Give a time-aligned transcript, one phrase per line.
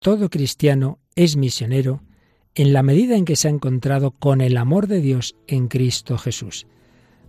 [0.00, 2.00] todo cristiano es misionero
[2.54, 6.16] en la medida en que se ha encontrado con el amor de Dios en Cristo
[6.16, 6.66] Jesús.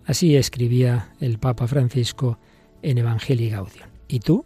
[0.05, 2.39] Así escribía el Papa Francisco
[2.81, 3.89] en Evangelii Gaudium.
[4.07, 4.45] ¿Y tú?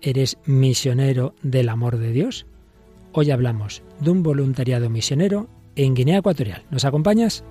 [0.00, 2.46] ¿Eres misionero del amor de Dios?
[3.12, 6.64] Hoy hablamos de un voluntariado misionero en Guinea Ecuatorial.
[6.70, 7.44] ¿Nos acompañas?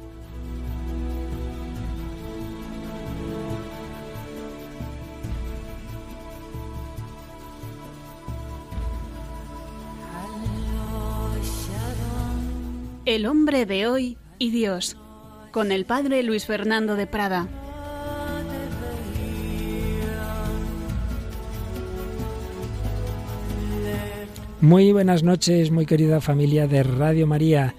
[13.18, 14.96] El hombre de hoy y Dios,
[15.52, 17.48] con el padre Luis Fernando de Prada.
[24.62, 27.74] Muy buenas noches, muy querida familia de Radio María.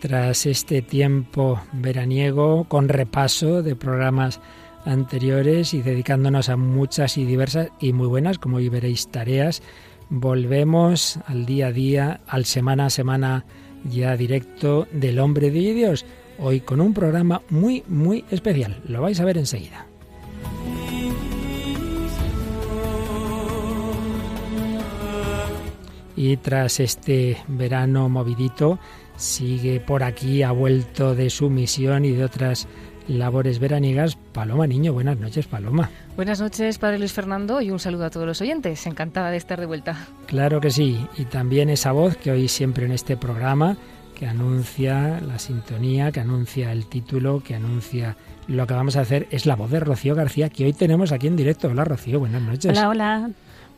[0.00, 4.40] Tras este tiempo veraniego con repaso de programas
[4.84, 9.62] anteriores y dedicándonos a muchas y diversas y muy buenas, como hoy veréis, tareas,
[10.08, 13.44] volvemos al día a día, al semana a semana
[13.84, 16.04] ya directo del hombre de Dios,
[16.38, 18.80] hoy con un programa muy, muy especial.
[18.86, 19.86] Lo vais a ver enseguida.
[26.16, 28.78] Y tras este verano movidito,
[29.16, 32.68] sigue por aquí, ha vuelto de su misión y de otras
[33.08, 34.16] labores veraniegas.
[34.32, 35.90] Paloma Niño, buenas noches, Paloma.
[36.20, 38.86] Buenas noches, Padre Luis Fernando, y un saludo a todos los oyentes.
[38.86, 40.06] Encantada de estar de vuelta.
[40.26, 43.78] Claro que sí, y también esa voz que hoy siempre en este programa,
[44.14, 48.18] que anuncia la sintonía, que anuncia el título, que anuncia
[48.48, 51.26] lo que vamos a hacer, es la voz de Rocío García, que hoy tenemos aquí
[51.26, 51.68] en directo.
[51.68, 52.70] Hola, Rocío, buenas noches.
[52.72, 53.30] Hola, hola.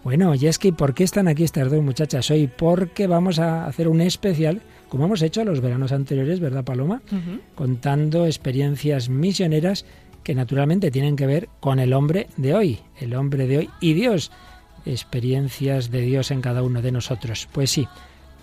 [0.02, 2.48] Bueno, y es que ¿por qué están aquí estas dos muchachas hoy?
[2.48, 7.02] Porque vamos a hacer un especial, como hemos hecho los veranos anteriores, ¿verdad, Paloma?
[7.54, 9.84] Contando experiencias misioneras
[10.22, 13.94] que naturalmente tienen que ver con el hombre de hoy, el hombre de hoy y
[13.94, 14.30] Dios,
[14.86, 17.48] experiencias de Dios en cada uno de nosotros.
[17.52, 17.88] Pues sí,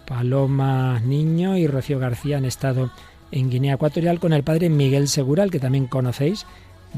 [0.06, 2.92] Paloma Niño y Rocío García han estado
[3.32, 6.46] en Guinea Ecuatorial con el padre Miguel Segural, que también conocéis,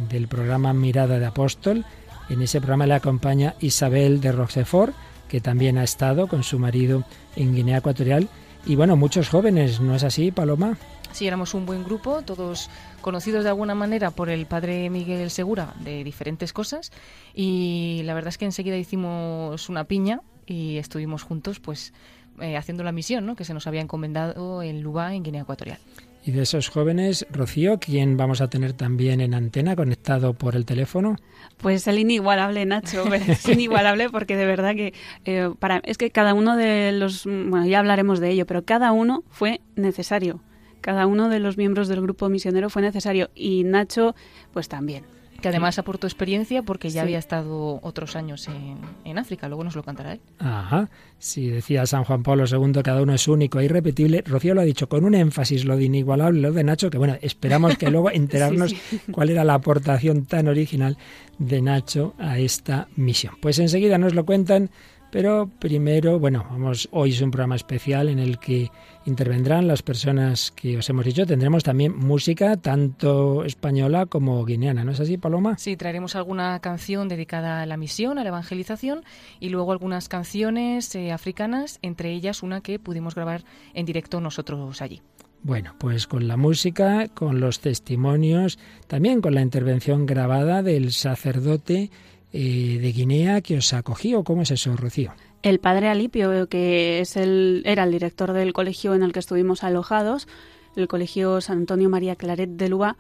[0.10, 1.86] del programa Mirada de Apóstol.
[2.30, 4.94] En ese programa le acompaña Isabel de Rochefort,
[5.28, 7.04] que también ha estado con su marido
[7.36, 8.30] en Guinea Ecuatorial.
[8.66, 10.78] Y bueno, muchos jóvenes, ¿no es así, Paloma?
[11.14, 12.70] Sí, éramos un buen grupo, todos
[13.02, 16.92] conocidos de alguna manera por el padre Miguel Segura de diferentes cosas
[17.34, 21.94] y la verdad es que enseguida hicimos una piña y estuvimos juntos pues
[22.40, 23.36] eh, haciendo la misión ¿no?
[23.36, 25.80] que se nos había encomendado en Lubá, en Guinea Ecuatorial.
[26.24, 30.66] Y de esos jóvenes, Rocío, ¿quién vamos a tener también en antena conectado por el
[30.66, 31.16] teléfono?
[31.58, 34.94] Pues el inigualable Nacho, es inigualable porque de verdad que
[35.26, 38.92] eh, para es que cada uno de los, bueno, ya hablaremos de ello, pero cada
[38.92, 40.42] uno fue necesario.
[40.82, 44.16] Cada uno de los miembros del grupo misionero fue necesario y Nacho,
[44.54, 45.04] pues también
[45.42, 49.76] que además aportó experiencia porque ya había estado otros años en, en, África, luego nos
[49.76, 50.22] lo contará él.
[50.40, 54.24] Ajá, sí, decía San Juan Pablo II, cada uno es único e irrepetible.
[54.26, 57.18] Rocío lo ha dicho con un énfasis, lo de inigualable, lo de Nacho, que bueno,
[57.22, 58.74] esperamos que luego enterarnos
[59.12, 60.98] cuál era la aportación tan original
[61.40, 63.34] de Nacho a esta misión.
[63.42, 64.70] Pues enseguida nos lo cuentan,
[65.12, 68.72] pero primero, bueno, vamos, hoy es un programa especial en el que
[69.06, 71.26] intervendrán las personas que os hemos dicho.
[71.26, 75.58] Tendremos también música tanto española como guineana, ¿no es así, Paloma?
[75.58, 79.04] Sí, traeremos alguna canción dedicada a la misión, a la evangelización
[79.40, 84.82] y luego algunas canciones eh, africanas, entre ellas una que pudimos grabar en directo nosotros
[84.82, 85.02] allí.
[85.44, 91.90] Bueno, pues con la música, con los testimonios, también con la intervención grabada del sacerdote
[92.34, 94.24] eh, de Guinea que os acogió.
[94.24, 95.14] ¿Cómo es eso, Rocío?
[95.44, 99.64] el padre Alipio, que es el, era el director del colegio en el que estuvimos
[99.64, 100.28] alojados,
[100.76, 102.98] el colegio San Antonio María Claret de Lua,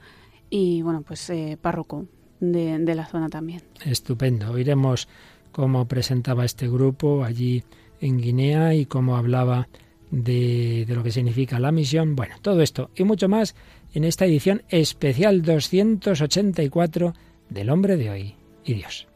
[0.49, 2.07] y bueno, pues eh, párroco
[2.39, 3.61] de, de, la zona también.
[3.85, 4.51] Estupendo.
[4.51, 5.07] Oiremos
[5.51, 7.63] cómo presentaba este grupo allí
[8.01, 9.69] en Guinea y cómo hablaba
[10.09, 12.15] de, de lo que significa la misión.
[12.15, 13.55] Bueno, todo esto y mucho más
[13.93, 17.13] en esta edición especial 284
[17.49, 19.10] del hombre de hoy y Dios.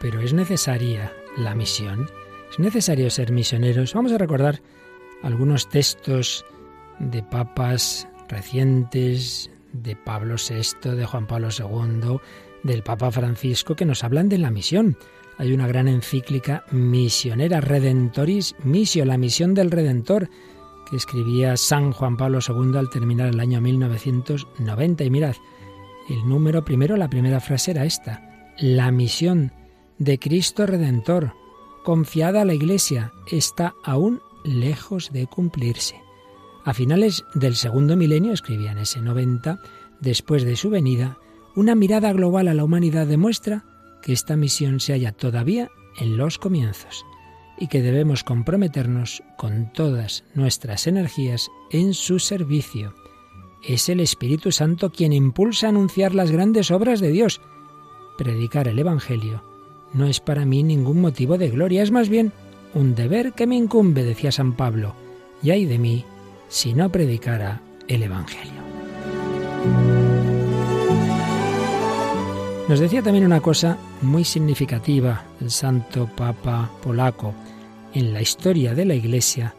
[0.00, 2.10] Pero es necesaria la misión.
[2.50, 3.94] Es necesario ser misioneros.
[3.94, 4.60] Vamos a recordar
[5.22, 6.44] algunos textos
[6.98, 12.18] de papas recientes, de Pablo VI, de Juan Pablo II,
[12.62, 14.96] del Papa Francisco, que nos hablan de la misión.
[15.38, 20.28] Hay una gran encíclica misionera, Redentoris Missio, la misión del Redentor,
[20.90, 25.04] que escribía San Juan Pablo II al terminar el año 1990.
[25.04, 25.36] Y mirad,
[26.10, 28.31] El número primero, la primera frase era esta.
[28.58, 29.52] La misión
[29.98, 31.32] de Cristo Redentor,
[31.84, 36.00] confiada a la Iglesia, está aún lejos de cumplirse.
[36.64, 39.58] A finales del segundo milenio, escribía en ese 90,
[40.00, 41.18] después de su venida,
[41.56, 43.64] una mirada global a la humanidad demuestra
[44.02, 47.04] que esta misión se halla todavía en los comienzos
[47.58, 52.94] y que debemos comprometernos con todas nuestras energías en su servicio.
[53.62, 57.40] Es el Espíritu Santo quien impulsa a anunciar las grandes obras de Dios.
[58.16, 59.42] Predicar el Evangelio
[59.92, 62.32] no es para mí ningún motivo de gloria, es más bien
[62.74, 64.94] un deber que me incumbe, decía San Pablo,
[65.42, 66.04] y hay de mí
[66.48, 68.62] si no predicara el Evangelio.
[72.68, 77.34] Nos decía también una cosa muy significativa el santo Papa polaco.
[77.92, 79.54] En la historia de la Iglesia,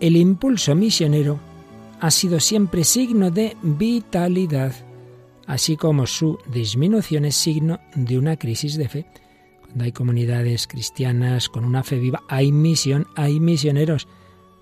[0.00, 1.38] el impulso misionero
[2.00, 4.72] ha sido siempre signo de vitalidad,
[5.48, 9.06] así como su disminución es signo de una crisis de fe.
[9.62, 14.06] Cuando hay comunidades cristianas con una fe viva, hay misión, hay misioneros.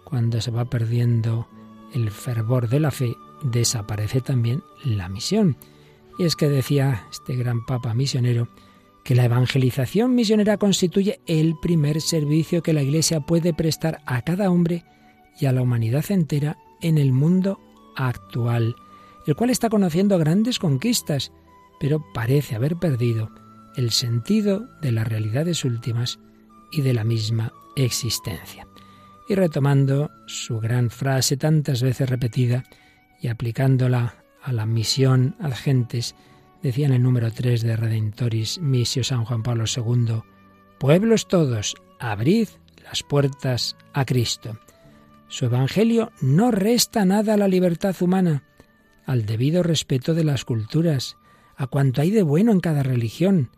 [0.04, 1.48] Cuando se va perdiendo
[1.92, 5.56] el fervor de la fe, desaparece también la misión.
[6.20, 8.48] Y es que decía este gran papa misionero
[9.02, 14.50] que la evangelización misionera constituye el primer servicio que la Iglesia puede prestar a cada
[14.50, 14.84] hombre
[15.40, 17.58] y a la humanidad entera en el mundo
[17.96, 18.76] actual,
[19.26, 21.32] el cual está conociendo grandes conquistas,
[21.80, 23.30] pero parece haber perdido
[23.76, 26.18] el sentido de las realidades últimas
[26.72, 28.66] y de la misma existencia.
[29.28, 32.64] Y retomando su gran frase tantas veces repetida
[33.20, 36.14] y aplicándola a la misión ad gentes,
[36.62, 40.22] decía en el número 3 de Redentoris Missio San Juan Pablo II,
[40.78, 42.48] Pueblos todos, abrid
[42.84, 44.58] las puertas a Cristo.
[45.28, 48.44] Su Evangelio no resta nada a la libertad humana,
[49.06, 51.16] al debido respeto de las culturas,
[51.56, 53.50] a cuanto hay de bueno en cada religión.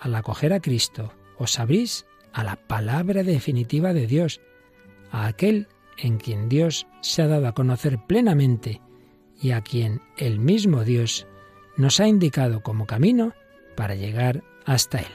[0.00, 4.40] Al acoger a Cristo, os abrís a la palabra definitiva de Dios,
[5.10, 5.68] a aquel
[5.98, 8.80] en quien Dios se ha dado a conocer plenamente
[9.40, 11.26] y a quien el mismo Dios
[11.76, 13.34] nos ha indicado como camino
[13.76, 15.06] para llegar hasta Él.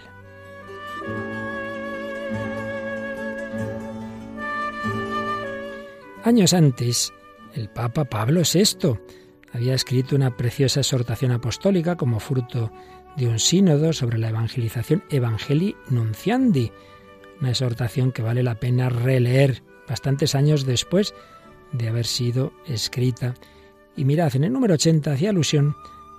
[6.24, 7.14] Años antes,
[7.54, 8.98] el Papa Pablo VI
[9.56, 12.72] había escrito una preciosa exhortación apostólica como fruto
[13.16, 16.72] de un sínodo sobre la evangelización Evangelii Nunciandi,
[17.40, 21.14] una exhortación que vale la pena releer bastantes años después
[21.72, 23.36] de haber sido escrita
[23.96, 25.76] y mirad, en el número 80 hacía alusión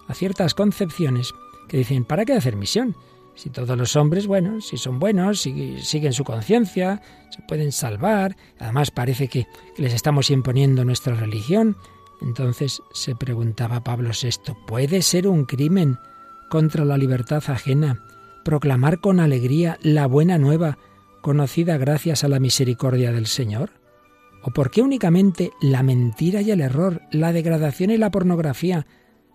[0.08, 1.34] a ciertas concepciones
[1.68, 2.96] que dicen, ¿para qué hacer misión?
[3.34, 8.34] Si todos los hombres, bueno, si son buenos, si siguen su conciencia, se pueden salvar,
[8.58, 9.46] además parece que
[9.76, 11.76] les estamos imponiendo nuestra religión.
[12.20, 15.98] Entonces se preguntaba Pablo VI, ¿puede ser un crimen
[16.48, 18.04] contra la libertad ajena
[18.44, 20.78] proclamar con alegría la buena nueva
[21.20, 23.70] conocida gracias a la misericordia del Señor?
[24.42, 28.86] ¿O por qué únicamente la mentira y el error, la degradación y la pornografía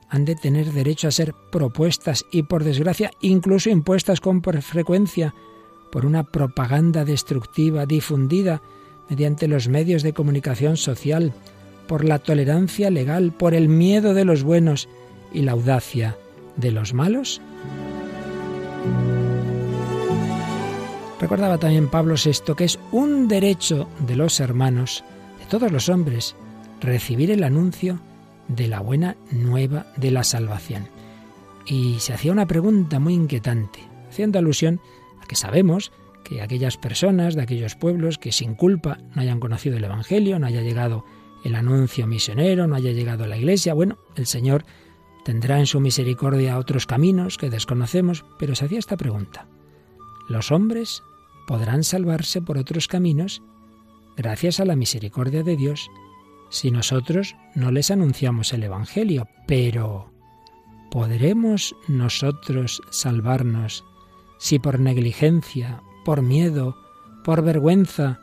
[0.09, 5.33] han de tener derecho a ser propuestas y, por desgracia, incluso impuestas con frecuencia
[5.91, 8.61] por una propaganda destructiva difundida
[9.09, 11.33] mediante los medios de comunicación social,
[11.87, 14.87] por la tolerancia legal, por el miedo de los buenos
[15.33, 16.17] y la audacia
[16.55, 17.41] de los malos?
[21.19, 25.03] Recordaba también Pablo VI que es un derecho de los hermanos,
[25.39, 26.35] de todos los hombres,
[26.81, 27.99] recibir el anuncio
[28.47, 30.87] de la buena nueva de la salvación.
[31.67, 34.81] Y se hacía una pregunta muy inquietante, haciendo alusión
[35.21, 35.91] a que sabemos
[36.23, 40.47] que aquellas personas de aquellos pueblos que sin culpa no hayan conocido el Evangelio, no
[40.47, 41.05] haya llegado
[41.43, 44.65] el anuncio misionero, no haya llegado a la iglesia, bueno, el Señor
[45.25, 49.47] tendrá en su misericordia otros caminos que desconocemos, pero se hacía esta pregunta.
[50.27, 51.03] ¿Los hombres
[51.47, 53.41] podrán salvarse por otros caminos
[54.15, 55.89] gracias a la misericordia de Dios
[56.49, 59.27] si nosotros no les anunciamos el Evangelio.
[59.47, 60.11] Pero,
[60.91, 63.85] ¿podremos nosotros salvarnos
[64.37, 66.77] si por negligencia, por miedo,
[67.23, 68.19] por vergüenza,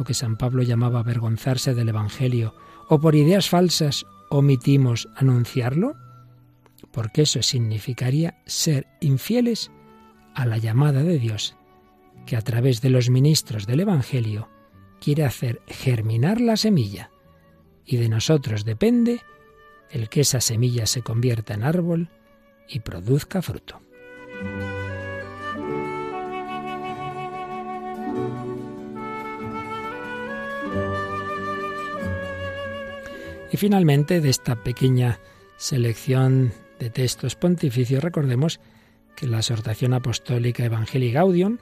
[0.00, 2.54] lo que San Pablo llamaba avergonzarse del Evangelio,
[2.88, 5.94] o por ideas falsas omitimos anunciarlo?
[6.90, 9.70] Porque eso significaría ser infieles
[10.34, 11.54] a la llamada de Dios
[12.24, 14.48] que a través de los ministros del Evangelio
[15.02, 17.10] quiere hacer germinar la semilla.
[17.84, 19.20] Y de nosotros depende
[19.90, 22.08] el que esa semilla se convierta en árbol
[22.70, 23.82] y produzca fruto.
[33.60, 35.20] Finalmente de esta pequeña
[35.58, 38.58] selección de textos pontificios, recordemos
[39.14, 41.58] que la exhortación apostólica Evangelii Gaudium,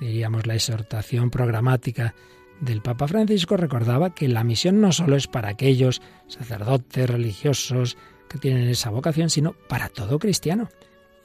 [0.00, 2.14] diríamos la exhortación programática
[2.62, 8.38] del Papa Francisco, recordaba que la misión no solo es para aquellos sacerdotes religiosos que
[8.38, 10.70] tienen esa vocación, sino para todo cristiano.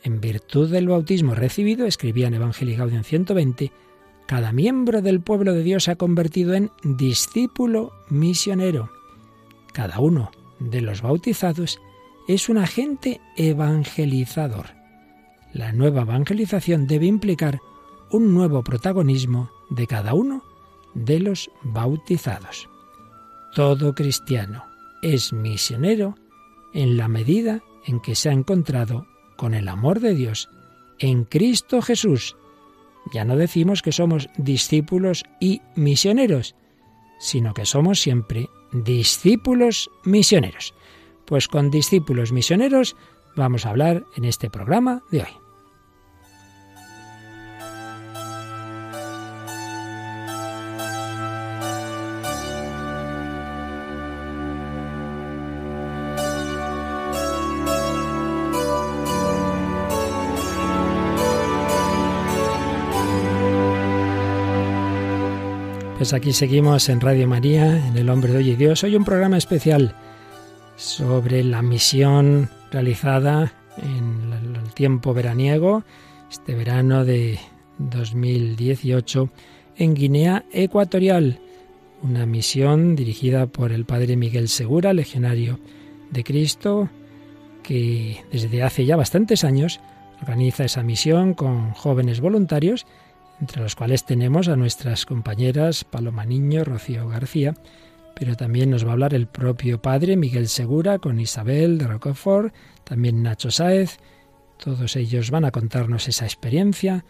[0.03, 3.71] En virtud del bautismo recibido, escribía en Evangelii Gaudium 120,
[4.27, 8.98] cada miembro del pueblo de Dios se ha convertido en discípulo misionero.
[9.73, 11.79] Cada uno de los bautizados
[12.27, 14.67] es un agente evangelizador.
[15.53, 17.59] La nueva evangelización debe implicar
[18.11, 20.43] un nuevo protagonismo de cada uno
[20.93, 22.69] de los bautizados.
[23.55, 24.63] Todo cristiano
[25.01, 26.15] es misionero
[26.73, 29.07] en la medida en que se ha encontrado
[29.37, 30.49] con el amor de Dios
[30.99, 32.35] en Cristo Jesús.
[33.13, 36.55] Ya no decimos que somos discípulos y misioneros,
[37.19, 40.73] sino que somos siempre discípulos misioneros.
[41.25, 42.95] Pues con discípulos misioneros
[43.35, 45.48] vamos a hablar en este programa de hoy.
[66.09, 68.83] Pues aquí seguimos en Radio María, en El Hombre de Hoy y Dios.
[68.83, 69.93] Hoy un programa especial
[70.75, 75.83] sobre la misión realizada en el tiempo veraniego,
[76.31, 77.37] este verano de
[77.77, 79.29] 2018,
[79.77, 81.41] en Guinea Ecuatorial.
[82.01, 85.59] Una misión dirigida por el padre Miguel Segura, legionario
[86.09, 86.89] de Cristo,
[87.61, 89.79] que desde hace ya bastantes años
[90.23, 92.87] organiza esa misión con jóvenes voluntarios
[93.41, 97.55] entre los cuales tenemos a nuestras compañeras Paloma Niño, Rocío García,
[98.15, 102.53] pero también nos va a hablar el propio padre Miguel Segura con Isabel de Roquefort,
[102.83, 103.97] también Nacho Sáez.
[104.57, 107.05] Todos ellos van a contarnos esa experiencia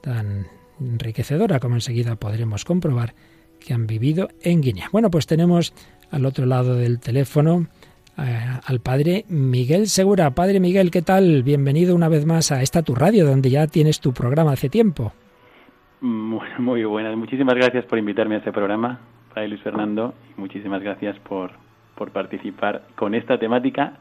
[0.00, 0.46] tan
[0.80, 3.14] enriquecedora como enseguida podremos comprobar
[3.60, 4.88] que han vivido en Guinea.
[4.90, 5.74] Bueno, pues tenemos
[6.10, 7.66] al otro lado del teléfono
[8.16, 10.34] eh, al padre Miguel Segura.
[10.34, 11.42] Padre Miguel, ¿qué tal?
[11.42, 15.12] Bienvenido una vez más a esta tu radio, donde ya tienes tu programa hace tiempo.
[16.04, 17.16] Muy, muy buenas.
[17.16, 19.00] Muchísimas gracias por invitarme a este programa,
[19.32, 21.52] Padre Luis Fernando, y muchísimas gracias por,
[21.94, 23.94] por participar con esta temática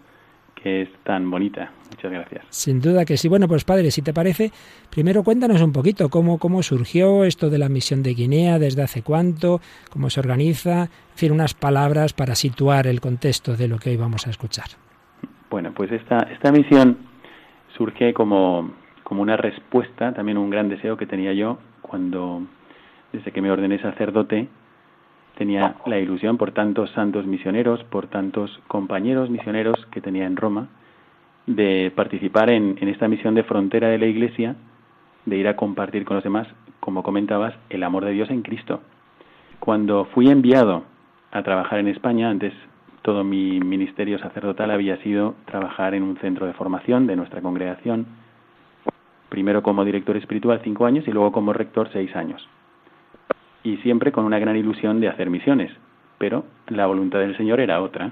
[0.54, 1.72] que es tan bonita.
[1.92, 2.46] Muchas gracias.
[2.50, 3.30] Sin duda que sí.
[3.30, 4.52] Bueno, pues padre, si te parece,
[4.90, 9.02] primero cuéntanos un poquito cómo, cómo surgió esto de la misión de Guinea, desde hace
[9.02, 13.92] cuánto, cómo se organiza, en fin, unas palabras para situar el contexto de lo que
[13.92, 14.66] hoy vamos a escuchar.
[15.50, 16.98] Bueno, pues esta, esta misión
[17.78, 22.44] surge como, como una respuesta, también un gran deseo que tenía yo cuando,
[23.12, 24.48] desde que me ordené sacerdote,
[25.38, 30.68] tenía la ilusión por tantos santos misioneros, por tantos compañeros misioneros que tenía en Roma,
[31.48, 34.56] de participar en, en, esta misión de frontera de la Iglesia,
[35.26, 36.48] de ir a compartir con los demás,
[36.80, 38.82] como comentabas, el amor de Dios en Cristo.
[39.60, 40.84] Cuando fui enviado
[41.32, 42.54] a trabajar en España, antes
[43.02, 48.06] todo mi ministerio sacerdotal había sido trabajar en un centro de formación de nuestra congregación,
[49.34, 52.48] primero como director espiritual cinco años y luego como rector seis años.
[53.64, 55.72] Y siempre con una gran ilusión de hacer misiones,
[56.20, 58.12] pero la voluntad del Señor era otra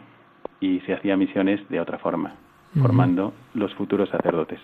[0.59, 2.33] y se hacía misiones de otra forma,
[2.73, 4.59] formando los futuros sacerdotes.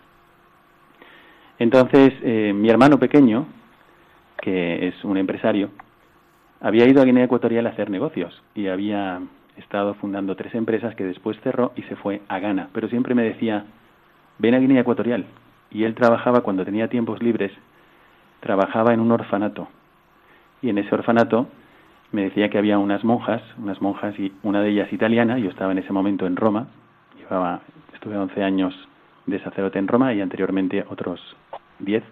[1.60, 3.46] Entonces, eh, mi hermano pequeño,
[4.42, 5.70] que es un empresario,
[6.60, 9.22] había ido a Guinea Ecuatorial a hacer negocios y había
[9.58, 13.22] estado fundando tres empresas que después cerró y se fue a Ghana, pero siempre me
[13.22, 13.66] decía,
[14.40, 15.28] ven a Guinea Ecuatorial,
[15.72, 17.52] y él trabajaba cuando tenía tiempos libres,
[18.40, 19.68] trabajaba en un orfanato.
[20.62, 21.48] Y en ese orfanato
[22.12, 25.72] me decía que había unas monjas, unas monjas y una de ellas italiana, yo estaba
[25.72, 26.68] en ese momento en Roma,
[27.18, 27.62] llevaba,
[27.94, 28.74] estuve 11 años
[29.26, 31.20] de sacerdote en Roma y anteriormente otros
[31.80, 32.04] 10.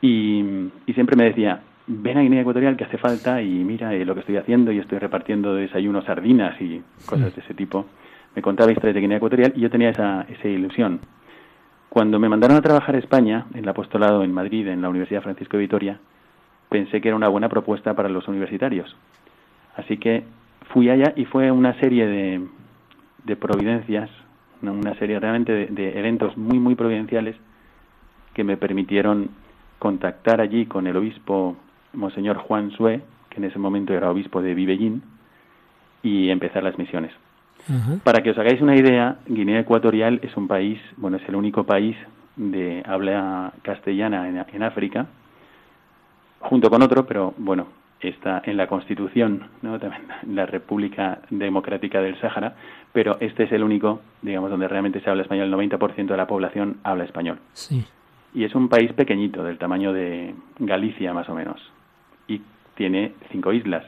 [0.00, 4.14] Y, siempre me decía, ven a Guinea Ecuatorial que hace falta y mira eh, lo
[4.14, 7.86] que estoy haciendo y estoy repartiendo desayunos sardinas y cosas de ese tipo.
[8.34, 11.00] Me contaba historias de Guinea Ecuatorial y yo tenía esa, esa ilusión.
[11.96, 15.22] Cuando me mandaron a trabajar a España, en el apostolado en Madrid, en la Universidad
[15.22, 15.98] Francisco de Vitoria,
[16.68, 18.94] pensé que era una buena propuesta para los universitarios.
[19.76, 20.24] Así que
[20.74, 22.46] fui allá y fue una serie de,
[23.24, 24.10] de providencias,
[24.60, 27.34] una serie realmente de, de, eventos muy, muy providenciales
[28.34, 29.30] que me permitieron
[29.78, 31.56] contactar allí con el obispo
[31.94, 33.00] Monseñor Juan Sue,
[33.30, 35.02] que en ese momento era obispo de Vivellín,
[36.02, 37.12] y empezar las misiones.
[38.04, 41.64] Para que os hagáis una idea, Guinea Ecuatorial es un país, bueno, es el único
[41.64, 41.96] país
[42.36, 45.06] de habla castellana en, África,
[46.40, 47.66] junto con otro, pero bueno,
[48.00, 49.78] está en la Constitución, ¿no?
[49.80, 52.54] También la República Democrática del Sáhara,
[52.92, 55.46] pero este es el único, digamos, donde realmente se habla español.
[55.46, 57.38] El 90% de la población habla español.
[57.52, 57.84] Sí.
[58.34, 61.60] Y es un país pequeñito, del tamaño de Galicia más o menos,
[62.28, 62.42] y
[62.74, 63.84] tiene cinco islas.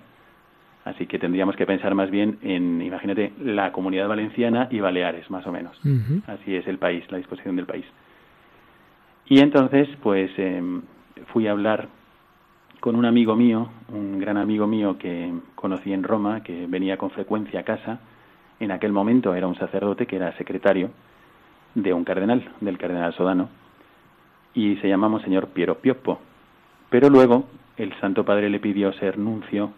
[0.89, 5.47] Así que tendríamos que pensar más bien en, imagínate, la comunidad valenciana y Baleares, más
[5.47, 5.79] o menos.
[6.27, 7.85] Así es el país, la disposición del país.
[9.27, 10.81] Y entonces, pues, em,
[11.27, 11.89] fui a hablar
[12.81, 17.11] con un amigo mío, un gran amigo mío que conocí en Roma, que venía con
[17.11, 18.01] frecuencia a casa.
[18.59, 20.91] En aquel momento era un sacerdote que era secretario
[21.75, 23.51] de un cardenal, del cardenal Sodano,
[24.55, 26.19] y se llama Monseñor Piero Pioppo.
[26.89, 27.45] Pero luego
[27.77, 29.71] el Santo Padre le pidió ser nuncio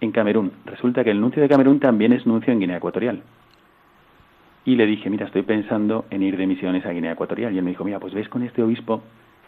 [0.00, 0.52] en Camerún.
[0.64, 3.22] Resulta que el nuncio de Camerún también es nuncio en Guinea Ecuatorial.
[4.64, 7.54] Y le dije, mira, estoy pensando en ir de misiones a Guinea Ecuatorial.
[7.54, 9.02] Y él me dijo, mira, pues ves con este obispo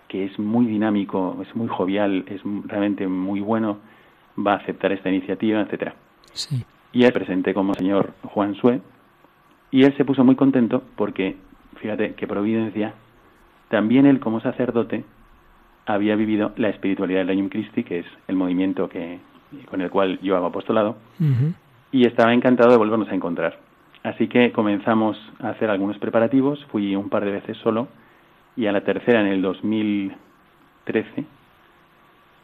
[0.06, 3.78] que es muy dinámico, es muy jovial, es realmente muy bueno,
[4.38, 5.94] va a aceptar esta iniciativa, etcétera.
[6.32, 6.64] Sí.
[6.92, 8.80] Y él presenté como señor Juan Sue
[9.70, 11.36] y él se puso muy contento porque,
[11.76, 12.94] fíjate qué providencia,
[13.68, 15.04] también él como sacerdote
[15.84, 19.18] había vivido la espiritualidad del Añum Christi, que es el movimiento que,
[19.66, 21.52] con el cual yo hago apostolado, Ujú.
[21.92, 23.58] y estaba encantado de volvernos a encontrar.
[24.02, 27.88] Así que comenzamos a hacer algunos preparativos, fui un par de veces solo,
[28.56, 31.24] y a la tercera, en el 2013,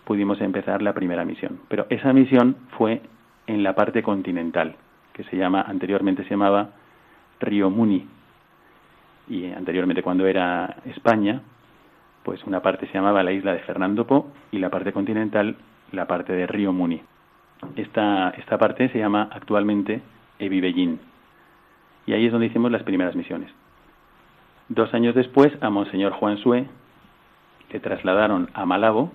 [0.05, 1.61] pudimos empezar la primera misión.
[1.69, 3.01] Pero esa misión fue
[3.47, 4.77] en la parte continental,
[5.13, 6.71] que se llama, anteriormente se llamaba
[7.41, 8.07] Río Muni.
[9.29, 11.41] Y anteriormente cuando era España,
[12.23, 15.57] pues una parte se llamaba la isla de Fernando Po y la parte continental
[15.95, 17.01] la parte de Río Muni.
[17.77, 20.03] Esta, esta parte se llama actualmente
[20.39, 21.01] Evibellín.
[22.07, 23.51] Y ahí es donde hicimos las primeras misiones.
[24.69, 26.67] Dos años después, a Monseñor Juan Sue
[27.71, 29.13] le trasladaron a Malabo.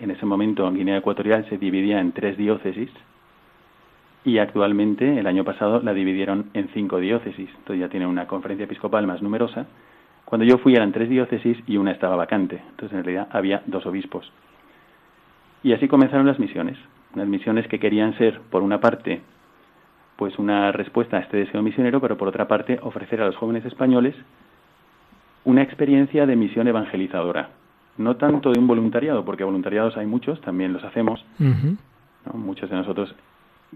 [0.00, 2.90] En ese momento, Guinea Ecuatorial se dividía en tres diócesis.
[4.24, 7.48] Y actualmente, el año pasado, la dividieron en cinco diócesis.
[7.50, 9.66] Entonces ya tiene una conferencia episcopal más numerosa.
[10.24, 12.62] Cuando yo fui eran tres diócesis y una estaba vacante.
[12.70, 14.32] Entonces, en realidad, había dos obispos.
[15.62, 16.78] Y así comenzaron las misiones.
[17.14, 19.22] Unas misiones que querían ser, por una parte,
[20.16, 23.64] pues una respuesta a este deseo misionero, pero por otra parte, ofrecer a los jóvenes
[23.64, 24.14] españoles
[25.44, 27.50] una experiencia de misión evangelizadora.
[27.98, 31.24] No tanto de un voluntariado, porque voluntariados hay muchos, también los hacemos.
[32.32, 33.14] Muchos de nosotros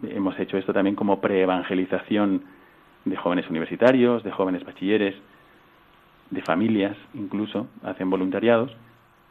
[0.08, 2.42] hemos hecho esto también como preevangelización
[3.04, 5.14] de jóvenes universitarios, de jóvenes bachilleres,
[6.30, 8.74] de familias incluso, hacen voluntariados.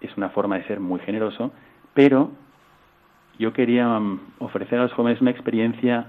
[0.02, 1.52] Es una forma de ser muy generoso,
[1.94, 2.32] pero
[3.40, 6.08] yo quería mm, ofrecer a los jóvenes una experiencia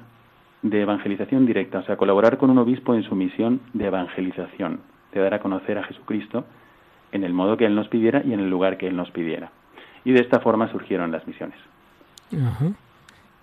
[0.62, 4.80] de evangelización directa, o sea, colaborar con un obispo en su misión de evangelización,
[5.12, 6.44] de dar a conocer a Jesucristo
[7.12, 9.50] en el modo que Él nos pidiera y en el lugar que Él nos pidiera.
[10.04, 11.58] Y de esta forma surgieron las misiones.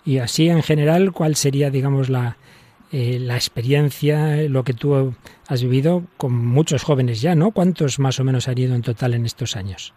[0.05, 2.37] Y así en general, ¿cuál sería, digamos, la,
[2.91, 5.15] eh, la experiencia, lo que tú
[5.47, 7.51] has vivido con muchos jóvenes ya, ¿no?
[7.51, 9.93] ¿Cuántos más o menos han ido en total en estos años?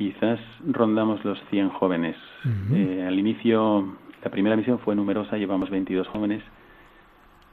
[0.00, 2.16] Quizás rondamos los 100 jóvenes.
[2.72, 6.42] Eh, al inicio, la primera misión fue numerosa, llevamos 22 jóvenes.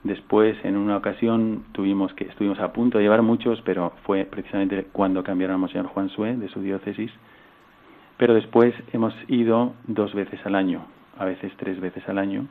[0.06, 4.88] Después, en una ocasión, tuvimos que estuvimos a punto de llevar muchos, pero fue precisamente
[4.94, 7.12] cuando cambiaron a Monseñor Juan Sue de su diócesis.
[8.16, 10.86] Pero después hemos ido dos veces al año,
[11.18, 12.48] a veces tres veces al año,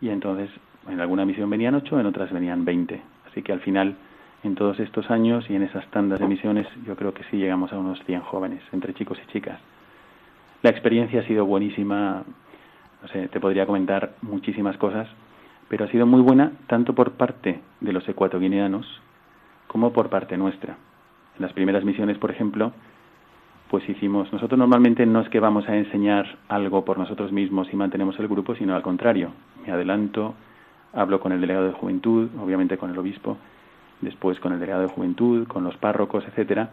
[0.00, 0.48] y entonces
[0.88, 3.02] en alguna misión venían ocho, en otras venían 20.
[3.28, 3.96] Así que al final,
[4.44, 7.72] en todos estos años y en esas tandas de misiones, yo creo que sí llegamos
[7.72, 9.58] a unos 100 jóvenes, entre chicos y chicas.
[10.62, 12.22] La experiencia ha sido buenísima,
[13.02, 15.08] no sé, te podría comentar muchísimas cosas,
[15.68, 18.86] pero ha sido muy buena tanto por parte de los ecuatoguineanos
[19.66, 20.76] como por parte nuestra.
[21.36, 22.72] En las primeras misiones, por ejemplo,
[23.70, 27.76] pues hicimos, nosotros normalmente no es que vamos a enseñar algo por nosotros mismos y
[27.76, 29.32] mantenemos el grupo, sino al contrario,
[29.66, 30.34] me adelanto,
[30.92, 33.36] hablo con el delegado de juventud, obviamente con el obispo,
[34.00, 36.70] después con el delegado de juventud, con los párrocos, etcétera,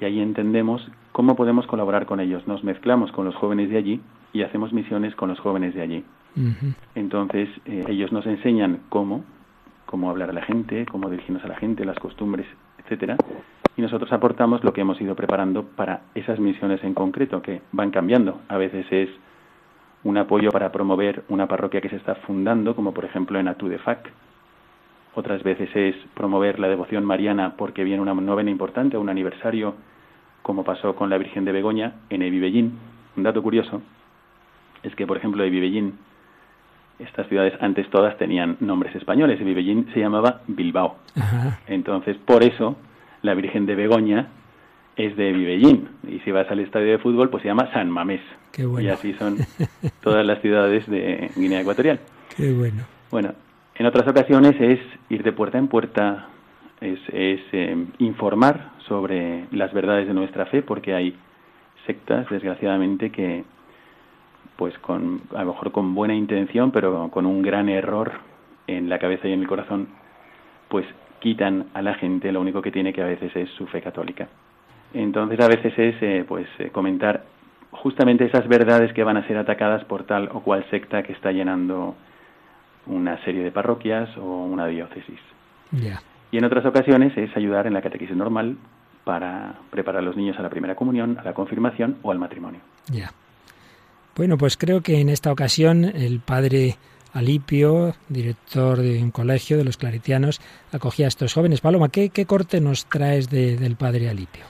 [0.00, 2.46] y ahí entendemos cómo podemos colaborar con ellos.
[2.46, 4.00] Nos mezclamos con los jóvenes de allí
[4.32, 6.04] y hacemos misiones con los jóvenes de allí.
[6.94, 9.24] Entonces, eh, ellos nos enseñan cómo,
[9.86, 12.46] cómo hablar a la gente, cómo dirigirnos a la gente, las costumbres,
[12.78, 13.16] etcétera,
[13.76, 17.90] y nosotros aportamos lo que hemos ido preparando para esas misiones en concreto, que van
[17.90, 18.40] cambiando.
[18.48, 19.08] A veces es
[20.04, 23.68] un apoyo para promover una parroquia que se está fundando, como por ejemplo en Atu
[23.68, 24.10] de Fac.
[25.14, 29.74] Otras veces es promover la devoción mariana porque viene una novena importante, un aniversario,
[30.42, 32.78] como pasó con la Virgen de Begoña en Evibellín.
[33.16, 33.82] Un dato curioso
[34.82, 35.94] es que, por ejemplo, Evibellín,
[36.98, 39.40] estas ciudades antes todas tenían nombres españoles.
[39.40, 40.96] Evibellín se llamaba Bilbao.
[41.16, 41.60] Ajá.
[41.66, 42.76] Entonces, por eso,
[43.22, 44.28] la Virgen de Begoña
[44.96, 45.88] es de Vivellín.
[46.08, 48.20] Y si vas al estadio de fútbol, pues se llama San Mamés.
[48.52, 48.88] Qué bueno.
[48.88, 49.38] Y así son
[50.02, 52.00] todas las ciudades de Guinea Ecuatorial.
[52.36, 52.84] Qué bueno.
[53.10, 53.34] Bueno,
[53.80, 56.28] en otras ocasiones es ir de puerta en puerta,
[56.82, 61.16] es, es eh, informar sobre las verdades de nuestra fe, porque hay
[61.86, 63.42] sectas, desgraciadamente, que
[64.56, 68.12] pues con a lo mejor con buena intención, pero con un gran error
[68.66, 69.88] en la cabeza y en el corazón,
[70.68, 70.84] pues
[71.20, 74.28] quitan a la gente lo único que tiene que a veces es su fe católica.
[74.92, 77.24] Entonces a veces es eh, pues eh, comentar
[77.70, 81.32] justamente esas verdades que van a ser atacadas por tal o cual secta que está
[81.32, 81.94] llenando
[82.90, 85.18] una serie de parroquias o una diócesis.
[86.32, 88.56] Y en otras ocasiones es ayudar en la catequesis normal
[89.04, 92.60] para preparar a los niños a la primera comunión, a la confirmación o al matrimonio.
[92.90, 93.12] Ya.
[94.16, 96.76] Bueno, pues creo que en esta ocasión el padre
[97.12, 100.40] Alipio, director de un colegio de los claritianos,
[100.72, 101.60] acogía a estos jóvenes.
[101.60, 104.44] Paloma, ¿qué, qué corte nos traes del padre Alipio?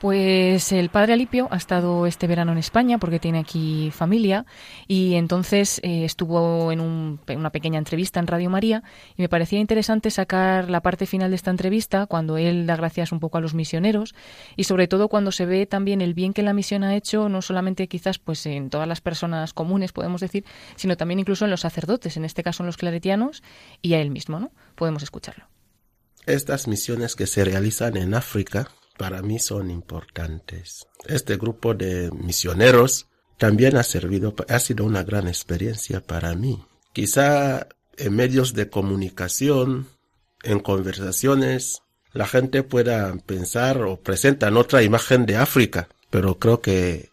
[0.00, 4.44] Pues el padre Alipio ha estado este verano en España porque tiene aquí familia
[4.86, 8.82] y entonces eh, estuvo en una pequeña entrevista en Radio María
[9.16, 13.10] y me parecía interesante sacar la parte final de esta entrevista cuando él da gracias
[13.10, 14.14] un poco a los misioneros
[14.54, 17.40] y sobre todo cuando se ve también el bien que la misión ha hecho no
[17.40, 20.44] solamente quizás pues en todas las personas comunes podemos decir
[20.76, 23.42] sino también incluso en los sacerdotes en este caso en los claretianos
[23.80, 25.46] y a él mismo no podemos escucharlo.
[26.26, 30.86] Estas misiones que se realizan en África para mí son importantes.
[31.06, 33.06] Este grupo de misioneros
[33.38, 36.64] también ha servido, ha sido una gran experiencia para mí.
[36.92, 39.88] Quizá en medios de comunicación,
[40.42, 41.82] en conversaciones,
[42.12, 47.10] la gente pueda pensar o presentan otra imagen de África, pero creo que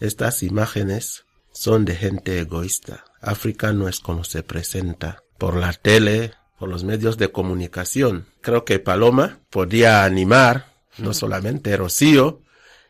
[0.00, 3.04] estas imágenes son de gente egoísta.
[3.20, 8.26] África no es como se presenta por la tele, por los medios de comunicación.
[8.40, 12.42] Creo que Paloma podía animar no solamente Rocío,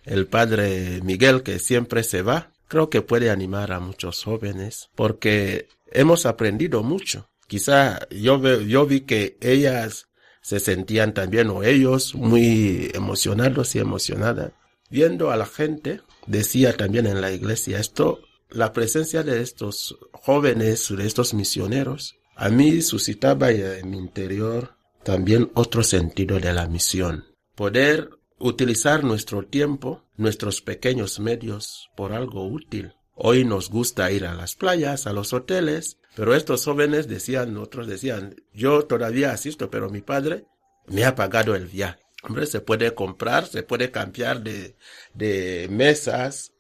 [0.04, 5.68] el padre Miguel que siempre se va, creo que puede animar a muchos jóvenes porque
[5.90, 7.28] hemos aprendido mucho.
[7.46, 10.08] Quizá yo, yo vi que ellas
[10.40, 14.52] se sentían también o ellos muy emocionados y emocionadas.
[14.90, 20.94] Viendo a la gente, decía también en la iglesia esto, la presencia de estos jóvenes,
[20.94, 27.31] de estos misioneros, a mí suscitaba en mi interior también otro sentido de la misión
[27.54, 32.94] poder utilizar nuestro tiempo, nuestros pequeños medios por algo útil.
[33.14, 37.86] Hoy nos gusta ir a las playas, a los hoteles, pero estos jóvenes decían, otros
[37.86, 40.46] decían, yo todavía asisto, pero mi padre
[40.86, 42.00] me ha pagado el viaje.
[42.24, 44.76] Hombre, se puede comprar, se puede cambiar de,
[45.14, 46.52] de mesas,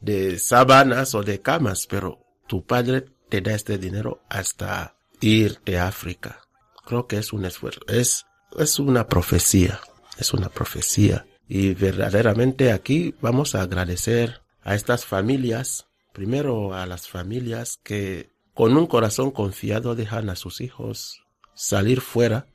[0.00, 5.88] de sábanas o de camas, pero tu padre te da este dinero hasta irte a
[5.88, 6.40] África.
[6.86, 8.26] Creo que es un esfuerzo, es,
[8.58, 9.80] es una profecía
[10.18, 11.26] es una profecía.
[11.48, 18.76] Y verdaderamente aquí vamos a agradecer a estas familias, primero a las familias que con
[18.76, 21.22] un corazón confiado dejan a sus hijos
[21.54, 22.46] salir fuera,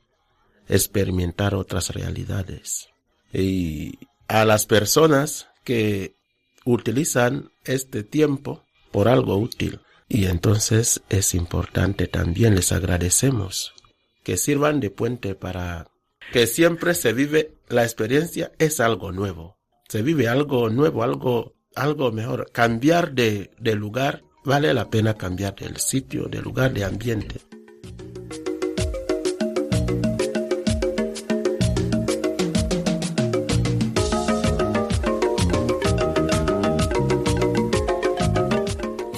[0.68, 2.88] experimentar otras realidades.
[3.32, 3.98] Y
[4.28, 6.14] a las personas que
[6.64, 9.80] utilizan este tiempo por algo útil.
[10.08, 13.74] Y entonces es importante también les agradecemos
[14.22, 15.88] que sirvan de puente para
[16.32, 19.58] que siempre se vive, la experiencia es algo nuevo.
[19.88, 22.50] Se vive algo nuevo, algo, algo mejor.
[22.52, 27.40] Cambiar de, de lugar, vale la pena cambiar del sitio, de lugar, de ambiente.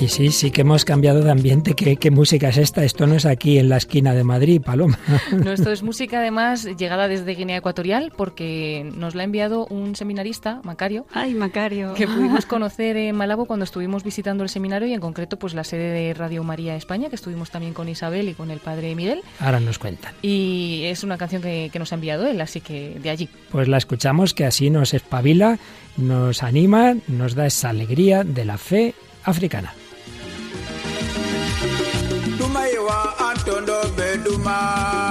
[0.07, 1.75] Y sí, sí que hemos cambiado de ambiente.
[1.75, 2.85] ¿Qué, música es esta?
[2.85, 4.97] Esto no es aquí en la esquina de Madrid, Paloma.
[5.33, 9.97] No, esto es música además llegada desde Guinea Ecuatorial porque nos la ha enviado un
[9.97, 11.07] seminarista, Macario.
[11.13, 11.95] Ay, Macario.
[11.95, 15.65] Que pudimos conocer en Malabo cuando estuvimos visitando el seminario y en concreto pues la
[15.65, 19.23] sede de Radio María España, que estuvimos también con Isabel y con el padre Miguel.
[19.41, 20.15] Ahora nos cuentan.
[20.23, 23.29] Y es una canción que, que nos ha enviado él, así que de allí.
[23.51, 25.59] Pues la escuchamos, que así nos espabila,
[25.97, 29.75] nos anima, nos da esa alegría de la fe africana.
[32.87, 35.06] wa antondo beduma.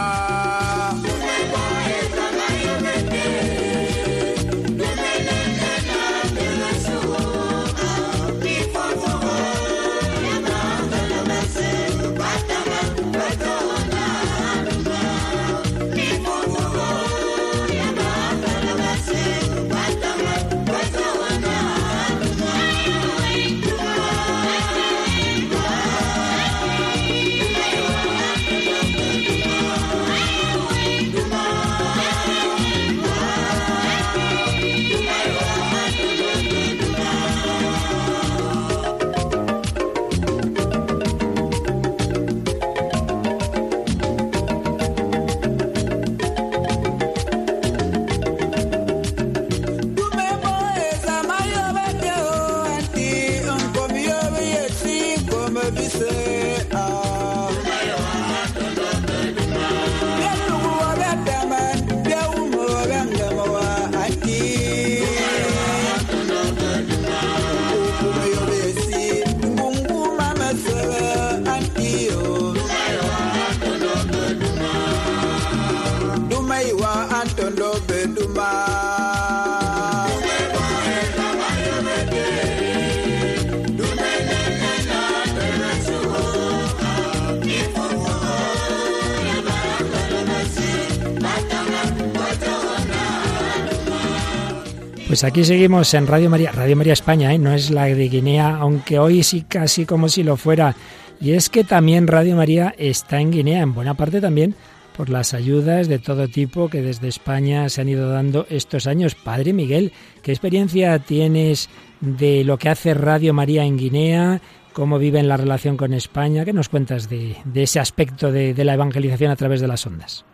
[95.16, 97.38] Pues aquí seguimos en Radio María, Radio María España, ¿eh?
[97.38, 100.76] no es la de Guinea, aunque hoy sí casi como si lo fuera.
[101.22, 104.56] Y es que también Radio María está en Guinea, en buena parte también
[104.98, 109.16] por las ayudas de todo tipo que desde España se han ido dando estos años.
[109.16, 111.70] Padre Miguel, ¿qué experiencia tienes
[112.02, 114.42] de lo que hace Radio María en Guinea?
[114.74, 116.44] ¿Cómo vive en la relación con España?
[116.44, 120.26] ¿Qué nos cuentas de, ese aspecto de la evangelización a través de las ondas?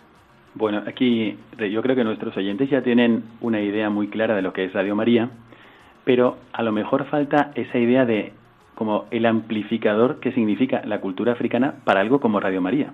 [0.54, 1.38] Bueno, aquí
[1.72, 4.74] yo creo que nuestros oyentes ya tienen una idea muy clara de lo que es
[4.74, 5.30] Radio María,
[6.04, 8.34] pero a lo mejor falta esa idea de
[8.76, 12.94] como el amplificador que significa la cultura africana para algo como Radio María.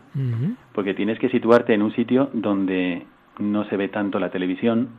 [0.73, 3.05] Porque tienes que situarte en un sitio donde
[3.39, 4.89] no se ve tanto la televisión,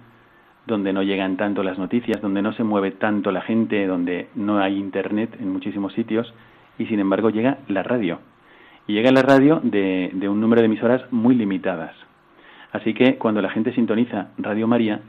[0.67, 4.59] donde no llegan tanto las noticias, donde no se mueve tanto la gente, donde no
[4.59, 6.33] hay internet en muchísimos sitios,
[6.79, 8.21] y sin embargo llega la radio.
[8.87, 11.95] Y llega la radio de, de un número de emisoras muy limitadas.
[12.73, 15.01] Así que cuando la gente sintoniza Radio María,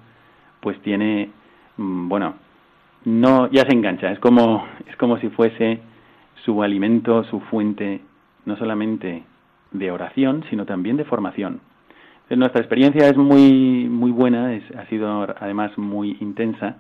[0.62, 1.30] pues tiene,
[1.78, 2.36] mm, bueno,
[3.06, 5.80] no, ya se engancha, es como, es como si fuese
[6.44, 8.02] su alimento, su fuente,
[8.46, 9.24] no solamente
[9.72, 11.62] de oración, sino también de formación.
[12.30, 16.78] nuestra experiencia es muy, muy buena, es, ha sido además muy intensa,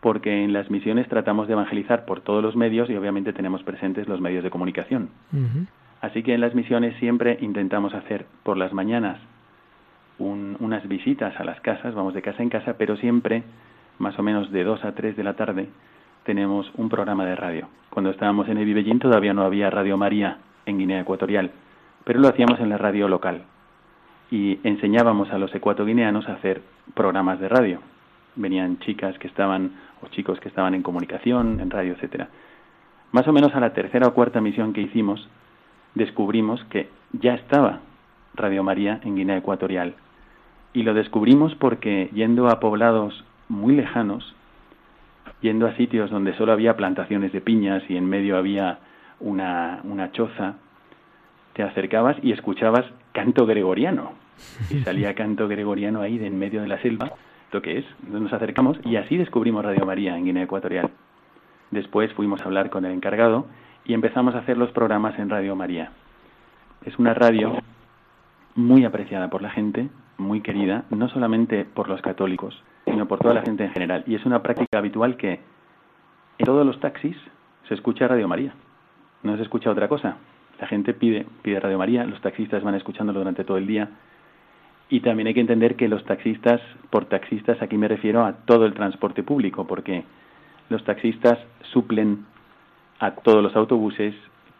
[0.00, 4.06] porque en las misiones tratamos de evangelizar por todos los medios y obviamente tenemos presentes
[4.06, 5.08] los medios de comunicación.
[6.00, 9.18] Así que en las misiones siempre intentamos hacer por las mañanas
[10.18, 13.42] unas visitas a las casas, vamos de casa en casa, pero siempre,
[13.98, 15.68] más o menos de 2 a 3 de la tarde,
[16.24, 17.68] tenemos un programa de radio.
[17.90, 21.50] Cuando estábamos en el Vivellín todavía no había Radio María en Guinea Ecuatorial,
[22.04, 23.42] pero lo hacíamos en la radio local
[24.30, 26.62] y enseñábamos a los ecuatoguineanos a hacer
[26.94, 27.80] programas de radio.
[28.34, 32.28] Venían chicas que estaban o chicos que estaban en comunicación, en radio, etcétera.
[33.12, 35.28] Más o menos a la tercera o cuarta misión que hicimos,
[35.94, 37.80] descubrimos que ya estaba
[38.34, 39.94] Radio María en Guinea Ecuatorial
[40.76, 44.34] y lo descubrimos porque yendo a poblados muy lejanos,
[45.40, 48.80] yendo a sitios donde solo había plantaciones de piñas y en medio había
[49.18, 50.56] una, una choza,
[51.54, 54.12] te acercabas y escuchabas canto gregoriano.
[54.68, 57.12] Y salía canto gregoriano ahí de en medio de la selva,
[57.52, 57.86] lo que es.
[58.00, 60.90] Entonces nos acercamos y así descubrimos Radio María en Guinea Ecuatorial.
[61.70, 63.46] Después fuimos a hablar con el encargado
[63.86, 65.92] y empezamos a hacer los programas en Radio María.
[66.84, 67.62] Es una radio
[68.54, 73.34] muy apreciada por la gente, muy querida, no solamente por los católicos, sino por toda
[73.34, 74.04] la gente en general.
[74.06, 75.40] Y es una práctica habitual que
[76.38, 77.16] en todos los taxis
[77.68, 78.54] se escucha Radio María.
[79.22, 80.16] No se escucha otra cosa.
[80.60, 83.90] La gente pide, pide Radio María, los taxistas van escuchándolo durante todo el día.
[84.88, 88.66] Y también hay que entender que los taxistas, por taxistas aquí me refiero a todo
[88.66, 90.04] el transporte público, porque
[90.68, 91.38] los taxistas
[91.72, 92.24] suplen
[93.00, 94.14] a todos los autobuses,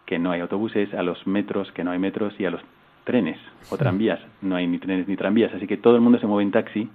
[0.05, 2.61] que no hay autobuses, a los metros, que no hay metros, y a los
[3.07, 3.39] trenes
[3.71, 4.19] o tranvías.
[4.41, 6.89] No hay ni trenes ni tranvías, así que todo el mundo se mueve en taxi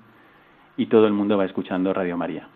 [0.77, 2.47] y todo el mundo va escuchando Radio María.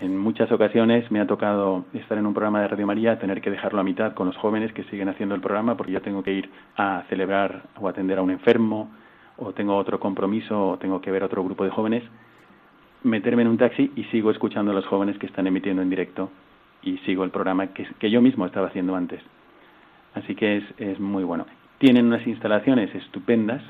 [0.00, 3.52] En muchas ocasiones me ha tocado estar en un programa de Radio María, tener que
[3.52, 6.32] dejarlo a mitad con los jóvenes que siguen haciendo el programa porque yo tengo que
[6.32, 8.90] ir a celebrar o atender a un enfermo
[9.36, 12.02] o tengo otro compromiso o tengo que ver a otro grupo de jóvenes,
[13.04, 16.28] meterme en un taxi y sigo escuchando a los jóvenes que están emitiendo en directo
[16.82, 19.22] y sigo el programa que, que yo mismo estaba haciendo antes.
[20.14, 21.46] Así que es, es muy bueno.
[21.82, 23.60] Tienen unas instalaciones estupendas,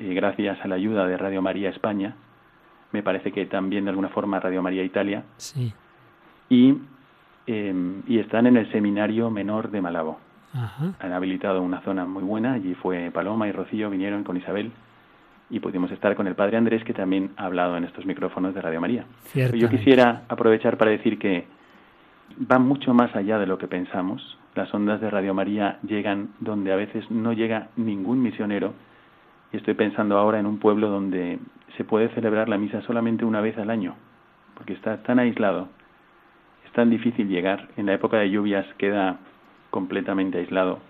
[0.00, 2.16] eh, gracias a la ayuda de Radio María España,
[2.90, 5.72] me parece que también de alguna forma Radio María Italia, sí.
[6.48, 6.74] y,
[7.46, 10.18] em, y están en el Seminario Menor de Malabo.
[10.98, 14.72] Han habilitado una zona muy buena, allí fue Paloma y Rocío, vinieron con Isabel
[15.50, 18.60] y pudimos estar con el Padre Andrés, que también ha hablado en estos micrófonos de
[18.60, 19.04] Radio María.
[19.56, 21.46] Yo quisiera aprovechar para decir que
[22.50, 24.36] va mucho más allá de lo que pensamos.
[24.54, 28.74] Las ondas de Radio María llegan donde a veces no llega ningún misionero.
[29.52, 31.38] Y estoy pensando ahora en un pueblo donde
[31.76, 33.94] se puede celebrar la misa solamente una vez al año,
[34.54, 35.68] porque está tan aislado,
[36.66, 37.68] es tan difícil llegar.
[37.76, 39.18] En la época de lluvias queda
[39.70, 40.80] completamente aislado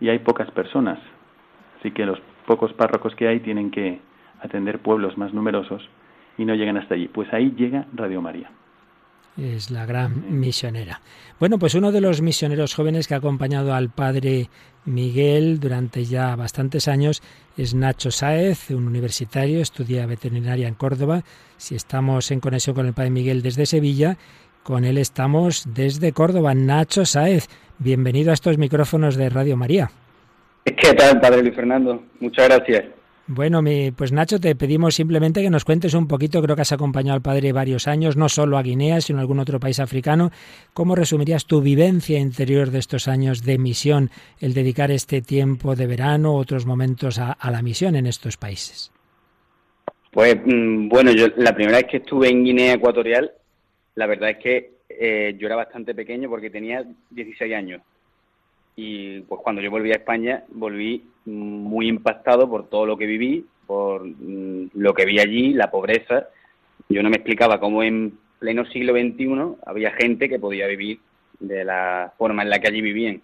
[0.00, 0.98] y hay pocas personas.
[1.78, 4.00] Así que los pocos párrocos que hay tienen que
[4.40, 5.88] atender pueblos más numerosos
[6.38, 7.08] y no llegan hasta allí.
[7.08, 8.50] Pues ahí llega Radio María
[9.36, 11.00] es la gran misionera.
[11.40, 14.48] Bueno, pues uno de los misioneros jóvenes que ha acompañado al padre
[14.84, 17.22] Miguel durante ya bastantes años
[17.56, 21.22] es Nacho Sáez, un universitario, estudia veterinaria en Córdoba.
[21.56, 24.16] Si estamos en conexión con el padre Miguel desde Sevilla,
[24.62, 26.54] con él estamos desde Córdoba.
[26.54, 29.90] Nacho Sáez, bienvenido a estos micrófonos de Radio María.
[30.64, 32.02] ¿Qué tal, padre Luis Fernando?
[32.20, 32.84] Muchas gracias.
[33.26, 33.62] Bueno,
[33.96, 37.22] pues Nacho, te pedimos simplemente que nos cuentes un poquito, creo que has acompañado al
[37.22, 40.30] padre varios años, no solo a Guinea, sino a algún otro país africano.
[40.74, 44.10] ¿Cómo resumirías tu vivencia interior de estos años de misión,
[44.40, 48.92] el dedicar este tiempo de verano, otros momentos a, la misión en estos países?
[50.10, 53.32] Pues mm, bueno, yo la primera vez que estuve en Guinea Ecuatorial,
[53.94, 57.80] la verdad es que eh, yo era bastante pequeño porque tenía 16 años.
[58.76, 63.46] Y pues cuando yo volví a España, volví muy impactado por todo lo que viví,
[63.66, 66.28] por mm, lo que vi allí, la pobreza.
[66.88, 71.00] Yo no me explicaba cómo en pleno siglo XXI había gente que podía vivir
[71.40, 73.22] de la forma en la que allí vivían.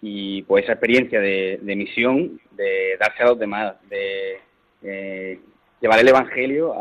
[0.00, 4.38] Y pues esa experiencia de, misión, de darse a los demás, de
[4.82, 5.40] eh,
[5.80, 6.74] llevar el Evangelio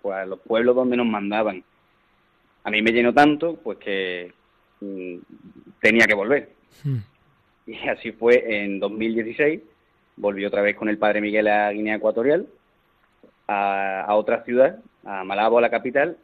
[0.00, 1.64] pues, a, los pueblos donde nos mandaban.
[2.64, 4.32] A mí me llenó tanto, pues que
[4.80, 5.16] mm,
[5.80, 6.50] tenía que volver.
[6.84, 6.98] Hmm.
[7.66, 9.60] Y así fue en 2016.
[10.16, 12.46] Volví otra vez con el padre Miguel a Guinea Ecuatorial,
[13.48, 16.18] a, otra ciudad, a Malabo, la capital,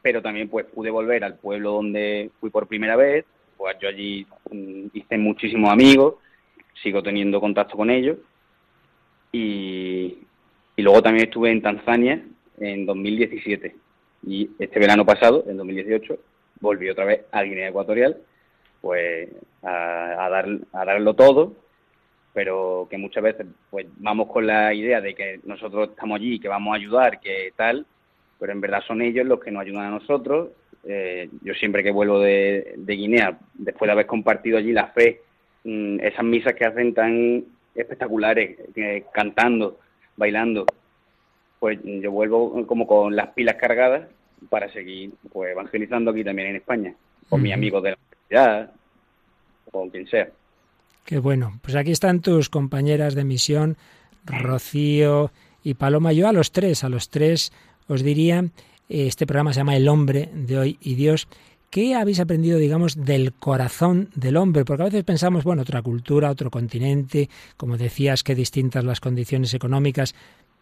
[0.00, 3.24] pero también pues pude volver al pueblo donde fui por primera vez,
[3.56, 6.14] pues yo allí mm, hice muchísimos amigos,
[6.82, 8.18] sigo teniendo contacto con ellos.
[9.32, 10.18] Y,
[10.76, 12.22] y luego también estuve en Tanzania
[12.58, 13.74] en 2017
[14.26, 16.18] y este verano pasado, en 2018,
[16.60, 18.18] volví otra vez a Guinea Ecuatorial,
[18.86, 19.28] pues
[19.64, 21.54] a, dar, a darlo todo,
[22.32, 26.46] pero que muchas veces pues vamos con la idea de que nosotros estamos allí, que
[26.46, 27.84] vamos a ayudar, que tal,
[28.38, 30.50] pero en verdad son ellos los que nos ayudan a nosotros.
[30.84, 35.22] Eh, yo siempre que vuelvo de, Guinea, después de haber compartido allí la fe,
[35.64, 37.42] mm, esas misas que hacen tan
[37.74, 38.56] espectaculares,
[39.12, 39.80] cantando,
[40.16, 40.64] bailando,
[41.58, 44.08] pues yo vuelvo como con las pilas cargadas
[44.48, 46.94] para seguir pues evangelizando aquí también en España,
[47.28, 47.96] con mis amigos de la
[48.30, 48.72] universidad,
[49.72, 50.28] o quien sea.
[51.04, 51.58] Qué bueno.
[51.62, 53.76] Pues aquí están tus compañeras de misión,
[54.24, 55.30] Rocío
[55.62, 56.12] y Paloma.
[56.12, 57.52] Yo a los tres, a los tres
[57.86, 58.40] os diría,
[58.88, 61.28] eh, este programa se llama El hombre de hoy y Dios.
[61.70, 64.64] ¿Qué habéis aprendido, digamos, del corazón del hombre?
[64.64, 69.52] Porque a veces pensamos, bueno, otra cultura, otro continente, como decías, qué distintas las condiciones
[69.52, 70.14] económicas,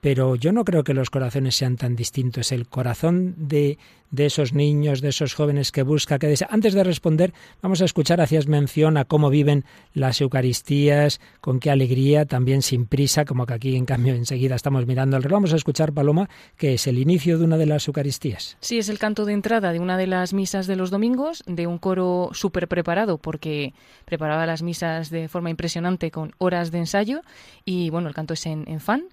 [0.05, 2.53] pero yo no creo que los corazones sean tan distintos.
[2.53, 3.79] El corazón de,
[4.11, 6.47] de esos niños, de esos jóvenes que busca, que desea.
[6.51, 9.65] Antes de responder, vamos a escuchar, hacías mención a cómo viven
[9.95, 14.85] las Eucaristías, con qué alegría, también sin prisa, como que aquí en cambio enseguida estamos
[14.85, 15.37] mirando el reloj.
[15.37, 18.59] Vamos a escuchar, Paloma, que es el inicio de una de las Eucaristías.
[18.61, 21.67] Sí, es el canto de entrada de una de las misas de los domingos, de
[21.67, 23.73] un coro súper preparado, porque
[24.05, 27.23] preparaba las misas de forma impresionante con horas de ensayo,
[27.65, 29.05] y bueno, el canto es en, en fan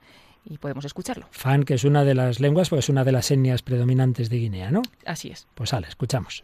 [0.45, 1.27] y podemos escucharlo.
[1.32, 4.38] Fan, que es una de las lenguas, pues es una de las etnias predominantes de
[4.38, 4.82] Guinea, ¿no?
[5.06, 5.47] Así es.
[5.56, 6.43] Pues sale, escuchamos.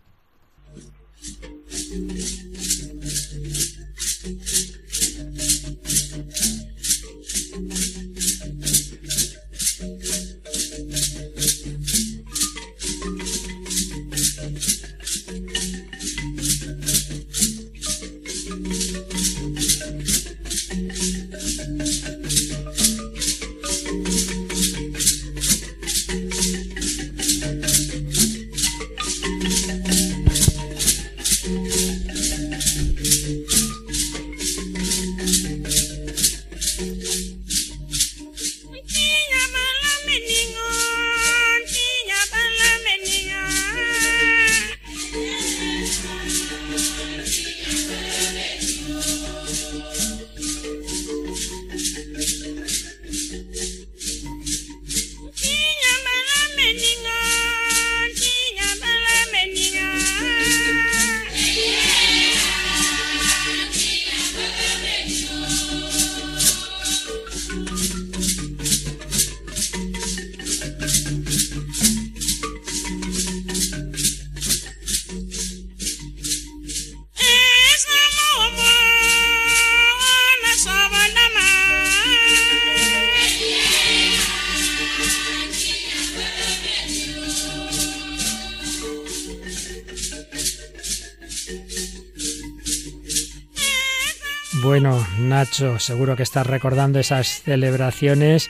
[94.79, 98.49] Nacho, seguro que estás recordando esas celebraciones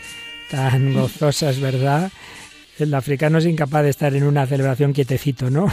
[0.52, 2.12] tan gozosas, ¿verdad?
[2.78, 5.68] El africano es incapaz de estar en una celebración quietecito, ¿no?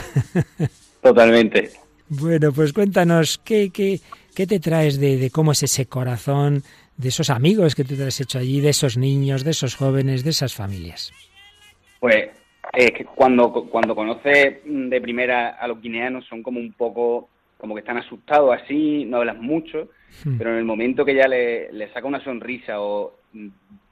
[1.02, 1.70] Totalmente.
[2.08, 4.00] Bueno, pues cuéntanos, ¿qué, qué,
[4.34, 6.62] qué te traes de, cómo es ese corazón,
[6.96, 10.22] de esos amigos que tú te has hecho allí, de esos niños, de esos jóvenes,
[10.22, 11.12] de esas familias?
[11.98, 12.28] Pues
[12.72, 17.28] es que cuando, cuando conoces de primera a los guineanos son como un poco,
[17.64, 19.88] como que están asustados así, no hablas mucho,
[20.22, 20.38] Hmm.
[20.38, 23.14] Pero en el momento que ya le, saca una sonrisa o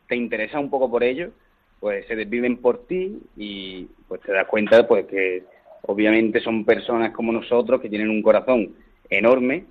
[0.06, 1.32] te interesa un poco por ellos,
[1.80, 5.42] pues se desviven por ti y pues te das cuenta pues que
[5.82, 8.76] obviamente son personas como nosotros que tienen un corazón
[9.10, 9.64] enorme,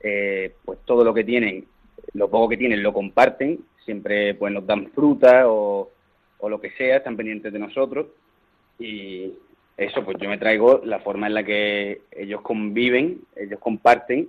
[0.00, 1.66] eh, pues todo lo que tienen,
[2.14, 5.90] lo poco que tienen lo comparten, siempre pues nos dan fruta o,
[6.38, 8.06] o lo que sea, están pendientes de nosotros
[8.78, 9.34] y
[9.80, 14.28] eso, pues yo me traigo la forma en la que ellos conviven, ellos comparten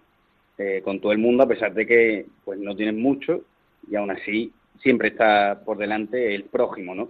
[0.57, 3.41] eh, con todo el mundo a pesar de que pues no tienen mucho
[3.89, 7.09] y aún así siempre está por delante el prójimo, ¿no?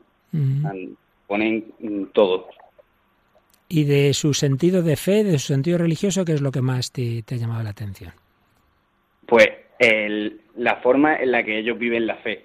[1.27, 1.71] Ponen
[2.13, 2.47] todo.
[3.69, 6.91] ¿Y de su sentido de fe, de su sentido religioso, qué es lo que más
[6.91, 8.11] te, ha llamado la atención?
[9.27, 9.49] Pues
[10.55, 12.43] la forma en la que ellos viven la fe.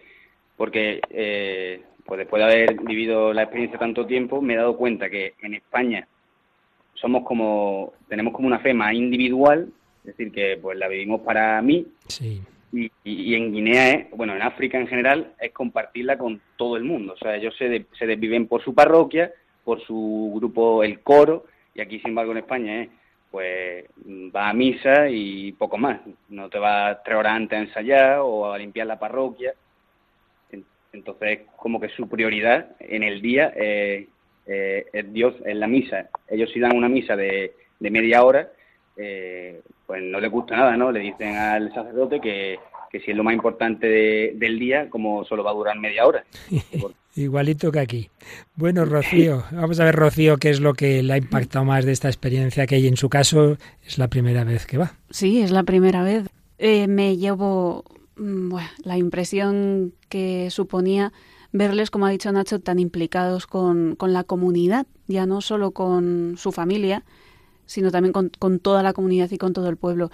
[0.56, 5.10] Porque eh, pues después de haber vivido la experiencia tanto tiempo, me he dado cuenta
[5.10, 6.06] que en España
[6.94, 9.68] somos como, tenemos como una fe más individual,
[10.00, 11.86] es decir, que pues la vivimos para mí.
[12.06, 12.40] Sí.
[12.72, 17.14] Y, en Guinea, es, bueno, en África en general, es compartirla con todo el mundo.
[17.14, 19.32] O sea, ellos se, se desviven por su parroquia,
[19.64, 22.88] por su grupo, el coro, y aquí, sin embargo, en España es,
[23.30, 23.84] pues,
[24.34, 26.00] va a misa y poco más.
[26.28, 29.54] No te va tres horas antes a ensayar o a limpiar la parroquia.
[30.96, 34.06] Entonces, como que su prioridad en el día es
[35.12, 36.08] Dios, en la misa.
[36.28, 38.50] Ellos si dan una misa de, de media hora,
[38.96, 40.90] eh, pues no le gusta nada, ¿no?
[40.90, 42.58] Le dicen al sacerdote que,
[43.04, 46.24] si es lo más importante del día, como solo va a durar media hora.
[47.14, 48.10] Igualito que aquí.
[48.54, 51.92] Bueno, Rocío, vamos a ver, Rocío, qué es lo que le ha impactado más de
[51.92, 54.94] esta experiencia, que en su caso es la primera vez que va.
[55.10, 56.26] Sí, es la primera vez.
[56.58, 57.84] Eh, me llevo
[58.16, 58.54] mm,
[58.84, 61.12] la impresión que suponía
[61.52, 66.34] verles, como ha dicho Nacho, tan implicados con, con la comunidad, ya no solo con
[66.36, 67.04] su familia,
[67.66, 70.10] sino también con, toda la comunidad y con todo el pueblo.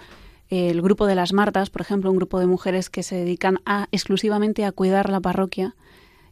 [0.49, 3.87] El grupo de las Martas, por ejemplo, un grupo de mujeres que se dedican a,
[3.91, 5.75] exclusivamente a cuidar la parroquia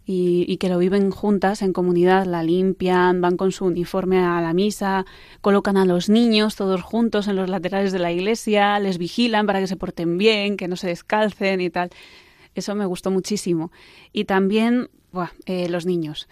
[0.05, 4.53] y, que lo viven juntas en comunidad, la limpian, van con su uniforme a la
[4.53, 5.05] misa,
[5.41, 9.59] colocan a los niños todos juntos en los laterales de la iglesia, les vigilan para
[9.59, 11.91] que se porten bien, que no se descalcen y tal.
[12.55, 13.71] Eso me gustó muchísimo.
[14.11, 14.89] Y también
[15.45, 16.27] eh, los niños.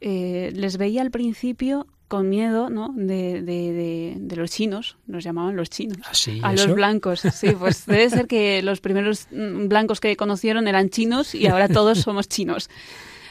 [0.00, 2.92] Eh, les veía al principio con miedo ¿no?
[2.94, 5.98] de, de, los chinos, nos llamaban los chinos,
[6.42, 7.20] ¿Ah, a los blancos.
[7.20, 11.68] Sí, pues debe ser que los primeros mm, blancos que conocieron eran chinos y ahora
[11.68, 12.70] todos somos chinos.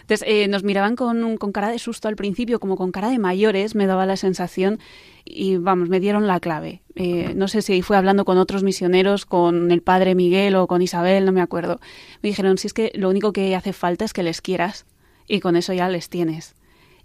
[0.02, 3.18] Entonces eh, nos miraban con, con cara de susto al principio, como con cara de
[3.18, 4.80] mayores, me daba la sensación
[5.24, 6.84] y vamos, me dieron la clave.
[6.94, 10.84] Eh, no sé si fue hablando con otros misioneros, con el padre Miguel o con
[10.84, 11.80] Isabel, no me acuerdo.
[12.22, 14.86] Me dijeron, si es que lo único que hace falta es que les quieras
[15.28, 16.54] y con eso ya les tienes.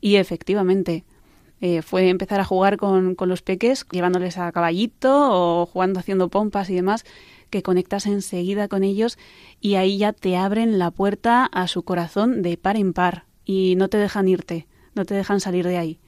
[0.02, 1.04] Y efectivamente,
[1.60, 6.28] eh, fue empezar a jugar con, con, los peques, llevándoles a caballito o jugando haciendo
[6.28, 7.04] pompas y demás,
[7.50, 9.18] que conectas enseguida con ellos
[9.60, 13.74] y ahí ya te abren la puerta a su corazón de par en par y
[13.76, 16.00] no te dejan irte, no te dejan salir de ahí.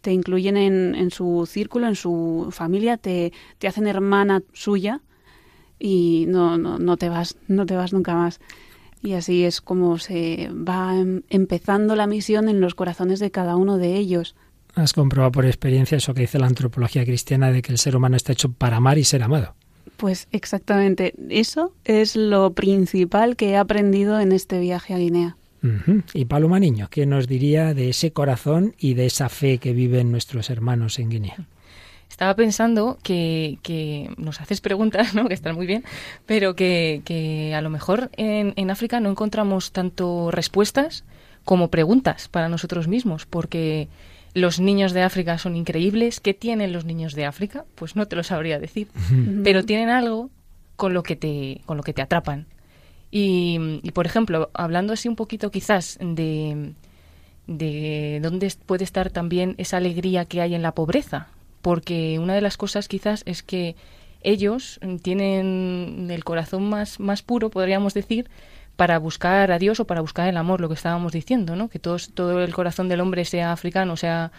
[0.00, 5.00] Te incluyen en, en su círculo, en su familia, te, te hacen hermana suya
[5.78, 8.40] y no, no, no te vas, no te vas nunca más.
[9.02, 13.56] Y así es como se va em, empezando la misión en los corazones de cada
[13.56, 14.34] uno de ellos.
[14.78, 18.16] Has comprobado por experiencia eso que dice la antropología cristiana de que el ser humano
[18.16, 19.56] está hecho para amar y ser amado.
[19.96, 25.36] Pues exactamente, eso es lo principal que he aprendido en este viaje a Guinea.
[26.14, 30.12] Y Paloma Niño, ¿qué nos diría de ese corazón y de esa fe que viven
[30.12, 31.48] nuestros hermanos en Guinea?
[32.08, 35.26] Estaba pensando que, que nos haces preguntas, ¿no?
[35.26, 35.82] que están muy bien,
[36.24, 41.04] pero que, que a lo mejor en, en África no encontramos tanto respuestas
[41.44, 43.88] como preguntas para nosotros mismos, porque
[44.34, 46.20] los niños de África son increíbles.
[46.20, 47.64] ¿Qué tienen los niños de África?
[47.74, 48.88] Pues no te lo sabría decir.
[49.44, 50.30] Pero tienen algo
[50.76, 52.46] con lo que te, con lo que te atrapan.
[53.10, 53.58] Y,
[53.94, 56.72] por ejemplo, hablando así un poquito quizás de,
[57.46, 61.28] de dónde puede estar también esa alegría que hay en la pobreza.
[61.62, 63.76] Porque una de las cosas quizás es que
[64.22, 68.28] ellos tienen el corazón más, más puro, podríamos decir,
[68.78, 71.68] para buscar a Dios o para buscar el amor, lo que estábamos diciendo, ¿no?
[71.68, 74.30] Que todo el corazón del hombre, sea africano, sea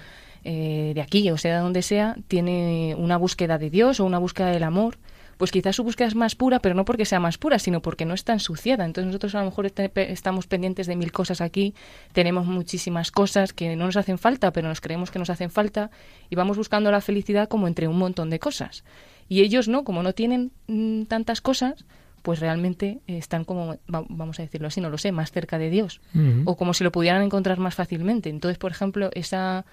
[0.46, 4.18] eh, de aquí o sea de donde sea, tiene una búsqueda de Dios o una
[4.18, 4.98] búsqueda del amor.
[5.36, 8.06] Pues quizás su búsqueda es más pura, pero no porque sea más pura, sino porque
[8.06, 8.86] no está ensuciada.
[8.86, 11.76] Entonces nosotros a lo mejor estamos pendientes de mil cosas aquí,
[12.14, 15.92] tenemos muchísimas cosas que no nos hacen falta, pero nos creemos que nos hacen falta
[16.30, 18.86] y vamos buscando la felicidad como entre un montón de cosas.
[19.28, 21.84] Y ellos no, como no tienen mm, tantas cosas,
[22.22, 26.02] pues realmente están como, vamos a decirlo así, no lo sé, más cerca de Dios.
[26.46, 28.30] O como si lo pudieran encontrar más fácilmente.
[28.30, 29.66] Entonces, por ejemplo, esa,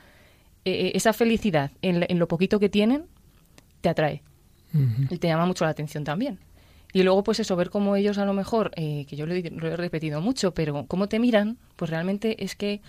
[0.65, 3.07] e, e, esa felicidad en, lo poquito que tienen
[3.81, 4.23] te atrae.
[5.09, 6.39] Y te llama mucho la atención también.
[6.93, 9.51] Y luego, pues eso, ver cómo ellos a lo mejor, eh, que yo lo he,
[9.51, 12.81] lo he repetido mucho, pero cómo te miran, pues realmente es que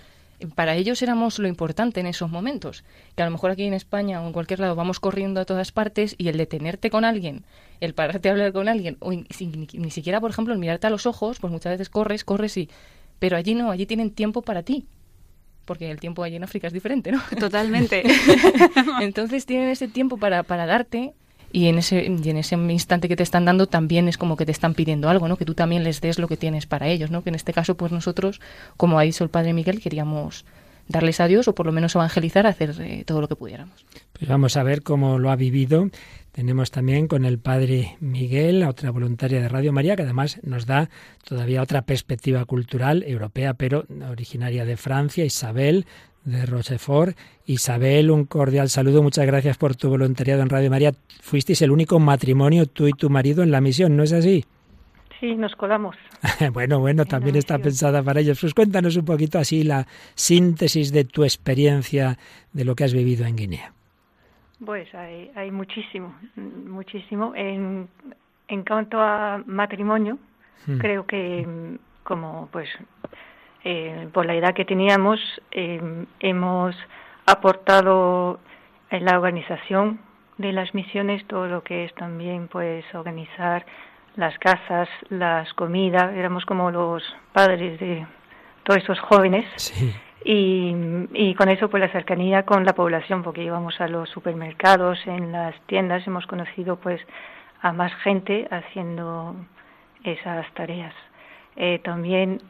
[0.56, 2.84] para ellos éramos lo importante en esos momentos.
[3.16, 5.72] Que a lo mejor aquí en España o en cualquier lado vamos corriendo a todas
[5.72, 7.44] partes y el detenerte con alguien,
[7.80, 11.06] el pararte a hablar con alguien, o ni, siquiera, por ejemplo, el mirarte a los
[11.06, 12.70] ojos, pues muchas veces corres, corres y...
[13.20, 14.86] Pero allí no, allí tienen tiempo para ti.
[15.66, 17.22] porque el tiempo allí en África es diferente, ¿no?
[17.40, 18.04] Totalmente.
[19.02, 21.14] Entonces tienen ese tiempo para, para darte
[21.52, 24.52] y en ese en ese instante que te están dando también es como que te
[24.52, 25.38] están pidiendo algo, ¿no?
[25.38, 27.24] Que tú también les des lo que tienes para ellos, ¿no?
[27.24, 28.42] Que en este caso pues nosotros,
[28.76, 30.46] como ha dicho el padre Miguel, queríamos
[30.88, 33.86] darles a Dios o por lo menos evangelizar, hacer eh, todo lo que pudiéramos.
[34.14, 35.90] Pues vamos a ver cómo lo ha vivido.
[36.38, 40.88] Tenemos también con el padre Miguel, otra voluntaria de Radio María, que además nos da
[41.28, 45.88] todavía otra perspectiva cultural europea, pero originaria de Francia, Isabel
[46.26, 47.18] de Rochefort.
[47.48, 50.94] Isabel, un cordial saludo, muchas gracias por tu voluntariado en Radio María.
[51.22, 54.46] Fuisteis el único matrimonio, tú y tu marido, en la misión, ¿no es así?
[55.20, 55.96] Sí, nos colamos.
[56.54, 58.40] bueno, bueno, también está pensada para ellos.
[58.40, 62.20] Pues cuéntanos un poquito así la síntesis de tu experiencia
[62.54, 63.74] de lo que has vivido en Guinea.
[64.66, 67.34] Pues hay, hay muchísimo, muchísimo.
[67.36, 67.88] En,
[68.48, 70.18] en cuanto a matrimonio,
[70.66, 70.80] Hmm.
[70.80, 72.70] creo que como pues
[73.64, 75.20] eh, por la edad que teníamos
[75.52, 76.76] eh, hemos
[77.26, 78.40] aportado
[78.90, 80.00] en la organización
[80.38, 83.66] de las misiones todo lo que es también pues organizar
[84.16, 87.04] las casas, las comidas, éramos como los
[87.34, 88.06] padres de
[88.64, 89.94] todos esos jóvenes Sí.
[90.30, 90.76] Y,
[91.14, 95.32] y con eso pues la cercanía con la población porque íbamos a los supermercados, en
[95.32, 97.00] las tiendas hemos conocido pues
[97.62, 99.38] a más gente haciendo
[100.04, 100.94] esas tareas.
[101.56, 102.42] Eh, también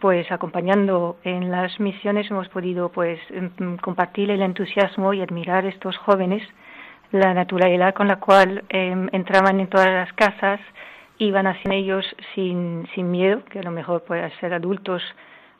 [0.00, 5.94] pues acompañando en las misiones hemos podido pues em, compartir el entusiasmo y admirar estos
[5.98, 6.42] jóvenes
[7.12, 10.58] la naturalidad con la cual em, entraban en todas las casas
[11.18, 15.02] iban hacia ellos sin, sin miedo que a lo mejor puede ser adultos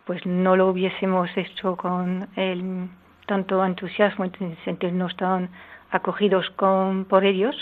[0.06, 2.88] pues no lo hubiésemos hecho con el
[3.26, 5.50] tanto entusiasmo en sentirnos tan
[5.90, 7.56] acogidos con por ellos.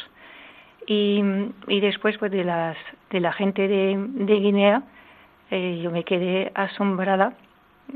[0.86, 1.22] Y,
[1.66, 2.76] y después pues de las
[3.10, 3.96] de la gente de,
[4.38, 4.82] Guinea
[5.50, 7.32] eh, yo me quedé asombrada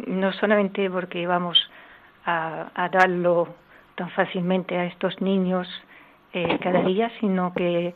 [0.07, 1.59] no solamente porque vamos
[2.24, 3.49] a, a darlo
[3.94, 5.68] tan fácilmente a estos niños
[6.32, 7.94] eh, cada día sino que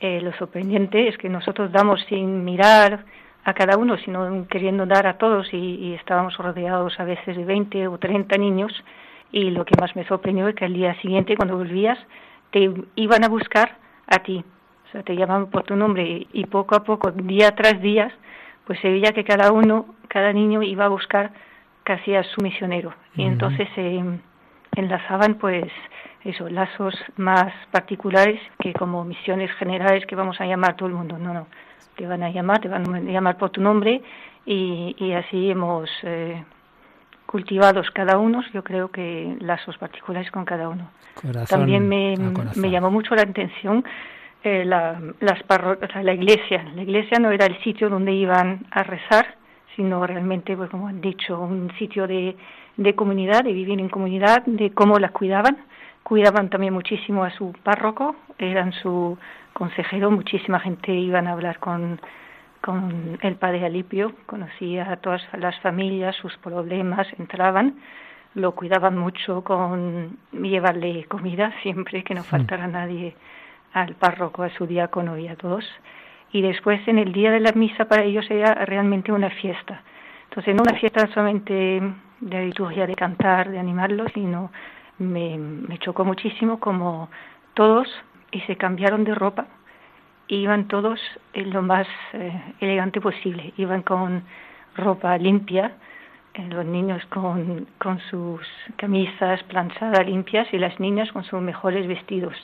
[0.00, 3.04] eh, lo sorprendente es que nosotros damos sin mirar
[3.44, 7.44] a cada uno, sino queriendo dar a todos y, y, estábamos rodeados a veces de
[7.44, 8.72] 20 o 30 niños
[9.32, 11.98] y lo que más me sorprendió es que al día siguiente cuando volvías
[12.50, 13.76] te iban a buscar
[14.06, 14.44] a ti,
[14.86, 18.12] o sea, te llamaban por tu nombre y, poco a poco, día tras día,
[18.66, 21.32] pues se veía que cada uno, cada niño iba a buscar
[21.82, 22.94] casi a su misionero.
[23.16, 24.02] Y entonces se
[24.76, 25.64] enlazaban pues
[26.24, 31.18] eso, lazos más particulares que como misiones generales que vamos a llamar todo el mundo.
[31.18, 31.46] No, no,
[31.96, 34.02] te van a llamar, te van a llamar por tu nombre
[34.46, 36.42] y, y así hemos eh,
[37.26, 40.90] cultivados cada uno, yo creo que lazos particulares con cada uno.
[41.14, 42.16] Corazón También me,
[42.56, 43.84] me llamó mucho la atención
[44.44, 46.64] eh, la, las parro- la iglesia.
[46.74, 49.36] La iglesia no era el sitio donde iban a rezar,
[49.76, 52.36] sino realmente, pues como han dicho, un sitio de,
[52.76, 55.58] de comunidad, de vivir en comunidad, de cómo la cuidaban.
[56.02, 59.18] Cuidaban también muchísimo a su párroco, eran su
[59.52, 62.00] consejero, muchísima gente iban a hablar con,
[62.60, 67.76] con el padre Alipio, conocía a todas las familias, sus problemas, entraban,
[68.34, 73.14] lo cuidaban mucho con llevarle comida siempre, que no faltara nadie
[73.72, 75.64] al párroco, a su diácono y a todos.
[76.32, 79.82] Y después en el día de la misa para ellos era realmente una fiesta.
[80.30, 81.82] Entonces no una fiesta solamente
[82.22, 84.50] de liturgia, de cantar, de animarlos, sino
[84.98, 87.10] me, me chocó muchísimo como
[87.54, 87.88] todos
[88.30, 89.46] y se cambiaron de ropa
[90.28, 91.00] iban todos
[91.34, 93.52] en lo más eh, elegante posible.
[93.56, 94.22] Iban con
[94.76, 95.72] ropa limpia,
[96.34, 98.40] eh, los niños con, con sus
[98.76, 102.34] camisas planchadas limpias y las niñas con sus mejores vestidos.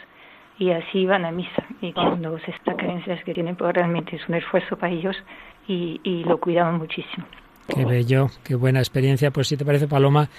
[0.59, 1.65] Y así iban a misa.
[1.81, 5.17] Y cuando se estas carencias que tienen, pues realmente es un esfuerzo para ellos
[5.67, 7.27] y, y lo cuidaban muchísimo.
[7.69, 9.31] Qué bello, qué buena experiencia.
[9.31, 10.31] Pues si te parece, Paloma,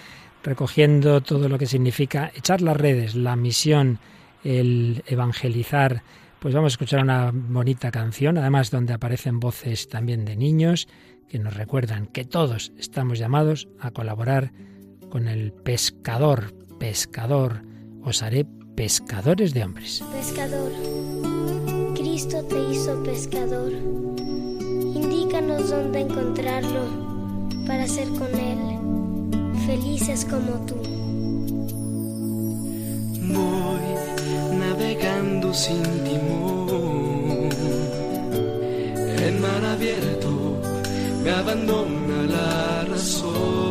[0.43, 3.99] recogiendo todo lo que significa echar las redes, la misión,
[4.43, 6.01] el evangelizar,
[6.39, 10.87] pues vamos a escuchar una bonita canción, además donde aparecen voces también de niños
[11.27, 14.51] que nos recuerdan que todos estamos llamados a colaborar
[15.09, 17.61] con el pescador, pescador,
[18.03, 20.03] os haré pescadores de hombres.
[20.13, 20.71] Pescador,
[21.95, 23.71] Cristo te hizo pescador.
[23.71, 27.08] Indícanos dónde encontrarlo
[27.69, 28.57] para ser con Él
[29.67, 30.73] felices como tú.
[33.31, 33.85] Voy
[34.57, 37.49] navegando sin timón.
[39.23, 40.31] En mar abierto
[41.23, 43.68] me abandona la razón.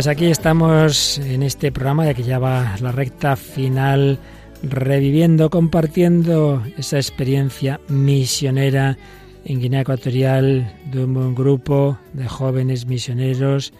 [0.00, 4.18] Pues aquí estamos en este programa ya que ya va la recta final,
[4.62, 8.96] reviviendo, compartiendo esa experiencia misionera
[9.44, 13.74] en Guinea Ecuatorial de un buen grupo de jóvenes misioneros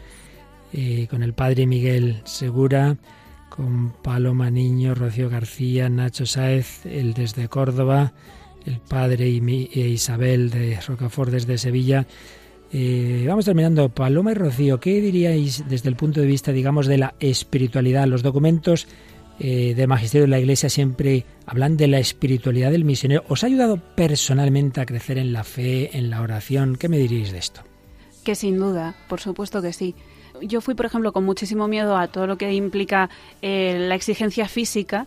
[0.75, 2.99] eh, con el padre Miguel Segura,
[3.49, 8.13] con Paloma Niño, Rocío García, Nacho Sáez, el desde Córdoba,
[8.67, 12.07] el padre y mi- e Isabel de Rocafort desde Sevilla.
[12.73, 13.89] Eh, vamos terminando.
[13.89, 18.07] Paloma y Rocío, ¿qué diríais desde el punto de vista, digamos, de la espiritualidad?
[18.07, 18.87] Los documentos
[19.41, 23.25] eh, del magisterio de la Iglesia siempre hablan de la espiritualidad del misionero.
[23.29, 26.77] ¿Os ha ayudado personalmente a crecer en la fe, en la oración?
[26.77, 27.63] ¿Qué me diríais de esto?
[28.23, 29.95] Que sin duda, por supuesto que sí.
[30.43, 33.11] Yo fui, por ejemplo, con muchísimo miedo a todo lo que implica
[33.43, 35.07] eh, la exigencia física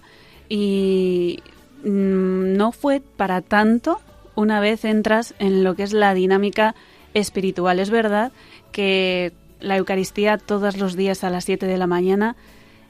[0.50, 1.40] y
[1.84, 4.02] mm, no fue para tanto
[4.36, 6.76] una vez entras en lo que es la dinámica
[7.14, 7.80] espiritual.
[7.80, 8.32] Es verdad
[8.72, 12.36] que la Eucaristía todos los días a las 7 de la mañana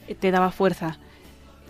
[0.07, 0.97] eh, te daba fuerza.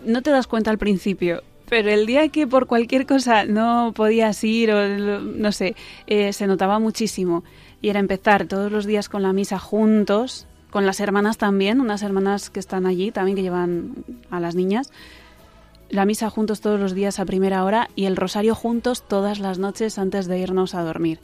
[0.04, 4.42] No te das cuenta al principio, pero el día que por cualquier cosa no podías
[4.44, 5.76] ir o no sé,
[6.06, 7.44] eh, se notaba muchísimo.
[7.80, 12.02] Y era empezar todos los días con la misa juntos, con las hermanas también, unas
[12.02, 13.94] hermanas que están allí también que llevan
[14.30, 14.90] a las niñas.
[15.90, 19.58] La misa juntos todos los días a primera hora y el rosario juntos todas las
[19.58, 21.20] noches antes de irnos a dormir.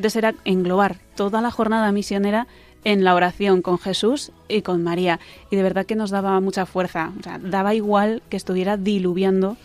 [0.00, 2.46] Entonces era englobar toda la jornada misionera
[2.84, 5.20] en la oración con Jesús y con María.
[5.50, 7.12] Y de verdad que nos daba mucha fuerza.
[7.20, 9.58] O sea, daba igual que estuviera diluviando,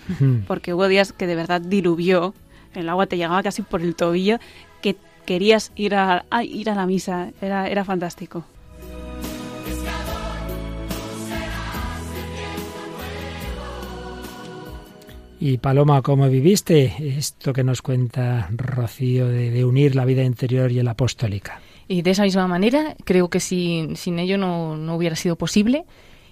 [0.46, 2.34] porque hubo días que de verdad diluvió,
[2.74, 4.40] el agua te llegaba casi por el tobillo,
[4.82, 7.30] que querías ir a, a ir a la misa.
[7.42, 8.44] Era, era fantástico.
[15.40, 20.72] Y Paloma, ¿cómo viviste esto que nos cuenta Rocío de, de unir la vida interior
[20.72, 21.60] y la apostólica?
[21.88, 25.86] Y de esa misma manera, creo que sin, sin ello no, no hubiera sido posible.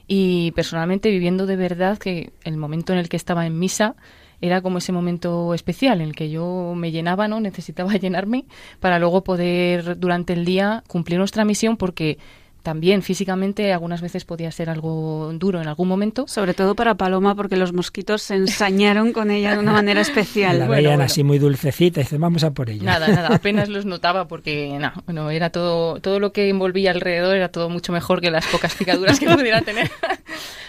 [0.08, 3.96] Y personalmente viviendo de verdad que el momento en el que estaba en misa
[4.42, 7.40] era como ese momento especial en el que yo me llenaba, ¿no?
[7.40, 8.46] Necesitaba llenarme
[8.80, 12.18] para luego poder durante el día cumplir nuestra misión porque
[12.64, 16.26] también físicamente algunas veces podía ser algo duro en algún momento.
[16.28, 20.60] Sobre todo para Paloma porque los mosquitos se ensañaron con ella de una manera especial.
[20.60, 21.04] La Bueno, veían bueno.
[21.04, 22.84] así muy dulcecita y dicen, vamos a por ella.
[22.84, 27.36] Nada, nada, apenas los notaba porque no, bueno, era todo, todo lo que envolvía alrededor
[27.36, 29.92] era todo mucho mejor que las pocas picaduras que pudiera tener.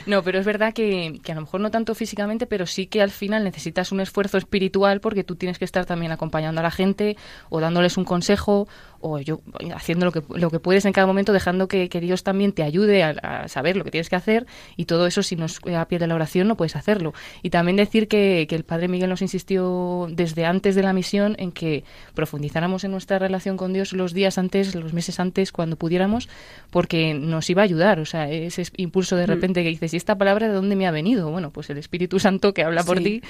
[0.06, 3.02] No, pero es verdad que, que a lo mejor no tanto físicamente, pero sí que
[3.02, 6.70] al final necesitas un esfuerzo espiritual porque tú tienes que estar también acompañando a la
[6.70, 7.16] gente
[7.50, 8.68] o dándoles un consejo
[9.00, 9.40] o yo
[9.74, 12.62] haciendo lo que, lo que puedes en cada momento, dejando que, que Dios también te
[12.62, 14.46] ayude a, a saber lo que tienes que hacer
[14.76, 17.12] y todo eso si no es a pie de la oración no puedes hacerlo.
[17.42, 21.36] Y también decir que, que el Padre Miguel nos insistió desde antes de la misión
[21.38, 21.84] en que
[22.14, 26.28] profundizáramos en nuestra relación con Dios los días antes, los meses antes, cuando pudiéramos,
[26.70, 28.00] porque nos iba a ayudar.
[28.00, 29.30] O sea, ese impulso de Mm.
[29.30, 31.30] repente que dices, ¿y esta palabra de dónde me ha venido?
[31.30, 33.04] Bueno, pues el Espíritu Santo que habla por Sí.
[33.04, 33.22] ti.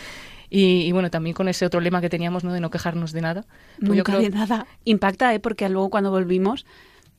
[0.50, 2.52] Y, y bueno, también con ese otro lema que teníamos, ¿no?
[2.52, 3.44] De no quejarnos de nada.
[3.78, 4.66] Pues yo Nunca creo- de nada.
[4.84, 5.40] Impacta, ¿eh?
[5.40, 6.64] Porque luego cuando volvimos,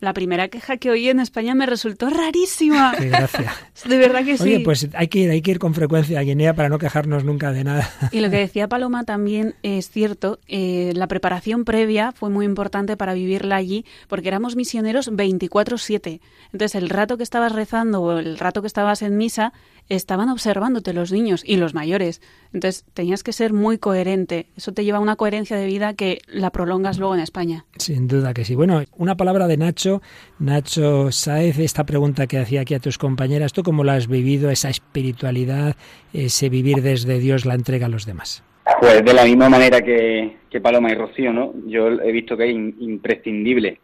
[0.06, 2.94] la primera queja que oí en España me resultó rarísima.
[2.98, 3.54] Qué gracia.
[3.86, 4.44] De verdad que sí.
[4.44, 7.26] Oye, pues hay que ir, hay que ir con frecuencia a Guinea para no quejarnos
[7.26, 7.90] nunca de nada.
[8.12, 12.96] Y lo que decía Paloma también es cierto, eh, la preparación previa fue muy importante
[12.96, 16.22] para vivirla allí, porque éramos misioneros 24/7.
[16.54, 19.52] Entonces el rato que estabas rezando o el rato que estabas en misa,
[19.90, 22.22] estaban observándote los niños y los mayores.
[22.54, 24.48] Entonces tenías que ser muy coherente.
[24.56, 27.66] Eso te lleva a una coherencia de vida que la prolongas luego en España.
[27.78, 28.56] Sin duda que sí.
[28.56, 30.02] Bueno, una palabra de Nacho,
[30.40, 34.50] Nacho Saez, esta pregunta que hacía aquí a tus compañeras, ¿tú cómo la has vivido,
[34.50, 35.76] esa espiritualidad,
[36.14, 38.44] ese vivir desde Dios, la entrega a los demás?
[38.80, 41.54] Pues de la misma manera que, que Paloma y Rocío, ¿no?
[41.68, 43.80] Yo he visto que es in- imprescindible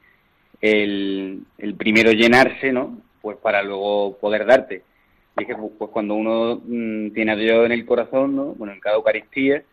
[0.62, 2.99] el, el primero llenarse, ¿no?
[3.22, 4.84] Pues para luego poder darte.
[5.38, 8.45] Y es que pues, cuando uno mm, tiene a Dios en el corazón, ¿no?
[8.53, 9.63] Bueno, en cada Eucaristía,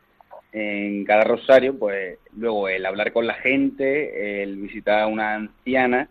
[0.53, 6.09] en cada rosario, pues luego el hablar con la gente, el visitar a una anciana,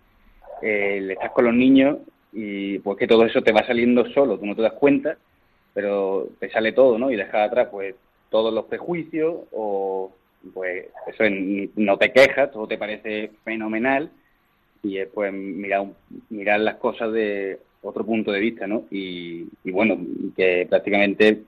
[0.61, 1.97] eh, estás con los niños
[2.31, 5.17] y pues que todo eso te va saliendo solo, tú no te das cuenta,
[5.73, 7.11] pero te sale todo, ¿no?
[7.11, 7.95] Y dejas atrás pues
[8.29, 10.11] todos los prejuicios o
[10.53, 11.23] pues eso
[11.75, 14.11] no te quejas, todo te parece fenomenal
[14.83, 15.87] y es pues mirar,
[16.29, 18.86] mirar las cosas de otro punto de vista, ¿no?
[18.91, 19.97] Y, bueno,
[20.36, 21.43] que prácticamente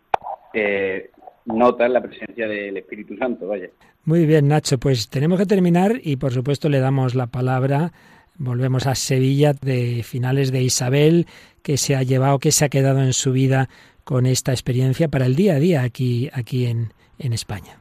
[0.54, 1.10] eh,
[1.46, 3.70] notas la presencia del Espíritu Santo, vaya.
[4.06, 7.92] Muy bien, Nacho, pues tenemos que terminar y por supuesto le damos la palabra.
[8.38, 11.26] Volvemos a Sevilla de finales de Isabel,
[11.62, 13.68] que se ha llevado, que se ha quedado en su vida
[14.06, 17.78] con esta experiencia para el día a día aquí, aquí en, en España.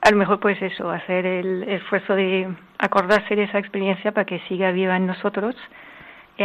[0.00, 4.40] A lo mejor pues eso, hacer el esfuerzo de acordarse de esa experiencia para que
[4.48, 5.54] siga viva en nosotros,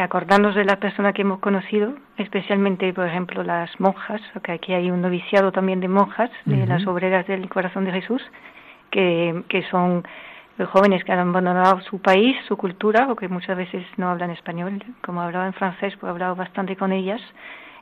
[0.01, 4.89] acordarnos de la persona que hemos conocido, especialmente, por ejemplo, las monjas, que aquí hay
[4.89, 8.21] un noviciado también de monjas, de las obreras del corazón de Jesús,
[8.89, 10.03] que, que son
[10.71, 15.21] jóvenes que han abandonado su país, su cultura, porque muchas veces no hablan español, como
[15.21, 17.21] hablaba en francés, pues he hablado bastante con ellas,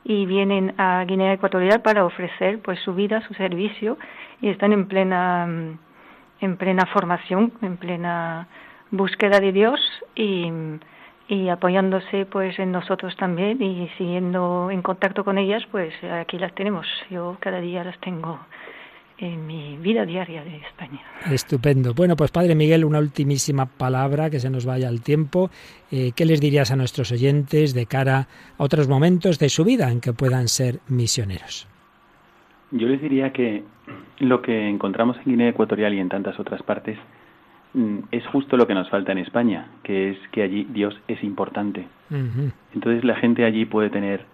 [0.03, 3.97] y vienen a Guinea Ecuatorial para ofrecer pues su vida, su servicio,
[4.41, 5.47] y están en plena,
[6.41, 8.47] en plena formación, en plena
[8.89, 9.79] búsqueda de Dios
[10.15, 10.51] y,
[11.31, 16.53] y apoyándose pues en nosotros también y siguiendo en contacto con ellas, pues aquí las
[16.53, 16.85] tenemos.
[17.09, 18.37] Yo cada día las tengo
[19.17, 20.99] en mi vida diaria de España.
[21.31, 21.93] Estupendo.
[21.93, 25.49] Bueno, pues Padre Miguel, una ultimísima palabra que se nos vaya al tiempo.
[25.89, 28.27] Eh, ¿Qué les dirías a nuestros oyentes de cara
[28.57, 31.65] a otros momentos de su vida en que puedan ser misioneros?
[32.71, 33.63] Yo les diría que
[34.19, 36.97] lo que encontramos en Guinea Ecuatorial y en tantas otras partes
[38.11, 41.87] es justo lo que nos falta en España, que es que allí Dios es importante.
[42.73, 44.25] Entonces la gente allí puede tener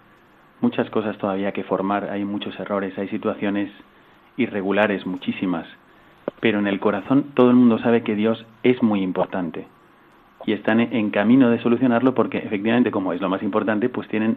[0.60, 3.70] muchas cosas todavía que formar, hay muchos errores, hay situaciones
[4.36, 5.66] irregulares, muchísimas,
[6.40, 9.66] pero en el corazón todo el mundo sabe que Dios es muy importante
[10.46, 14.36] y están en camino de solucionarlo porque efectivamente como es lo más importante, pues tienen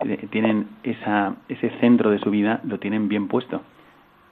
[0.00, 3.62] eh, tienen esa, ese centro de su vida, lo tienen bien puesto.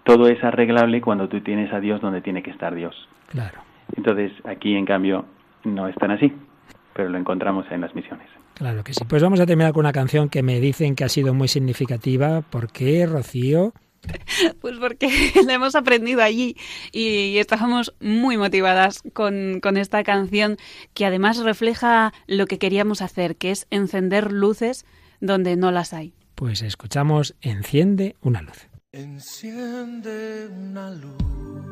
[0.05, 3.09] Todo es arreglable cuando tú tienes a Dios donde tiene que estar Dios.
[3.29, 3.61] Claro.
[3.97, 5.25] Entonces, aquí en cambio
[5.65, 6.33] no es tan así,
[6.95, 8.29] pero lo encontramos en las misiones.
[8.55, 9.05] Claro que sí.
[9.09, 12.43] Pues vamos a terminar con una canción que me dicen que ha sido muy significativa.
[12.43, 13.73] ¿Por qué, Rocío?
[14.61, 15.09] Pues porque
[15.47, 16.57] la hemos aprendido allí
[16.91, 20.57] y estábamos muy motivadas con, con, esta canción
[20.93, 24.85] que además refleja lo que queríamos hacer, que es encender luces
[25.21, 26.15] donde no las hay.
[26.35, 28.69] Pues escuchamos Enciende una luz.
[28.93, 31.72] Enciende una luz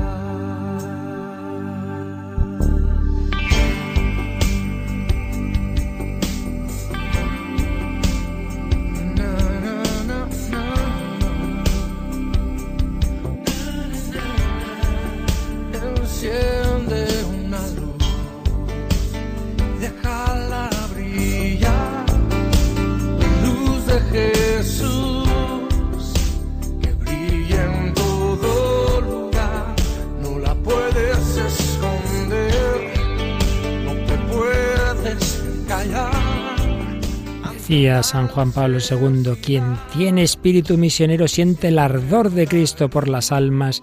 [37.71, 43.07] Decía San Juan Pablo II, quien tiene espíritu misionero siente el ardor de Cristo por
[43.07, 43.81] las almas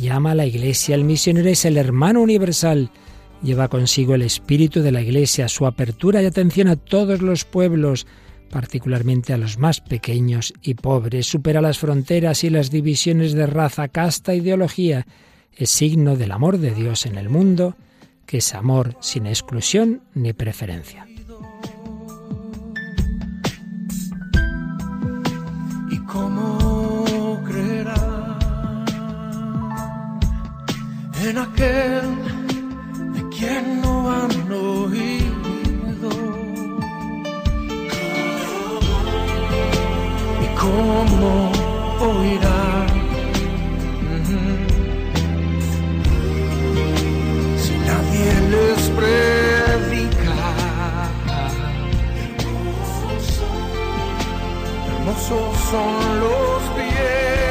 [0.00, 0.94] y ama a la Iglesia.
[0.94, 2.92] El misionero es el hermano universal.
[3.42, 8.06] Lleva consigo el espíritu de la Iglesia, su apertura y atención a todos los pueblos,
[8.52, 11.26] particularmente a los más pequeños y pobres.
[11.26, 15.08] Supera las fronteras y las divisiones de raza, casta, ideología.
[15.52, 17.74] Es signo del amor de Dios en el mundo,
[18.26, 21.08] que es amor sin exclusión ni preferencia.
[31.30, 32.02] En aquel
[33.14, 36.10] de quien no han oído?
[40.44, 41.52] ¿Y cómo
[42.00, 42.86] oirá?
[47.62, 50.36] Si nadie les predica.
[54.86, 57.43] Hermosos son los pies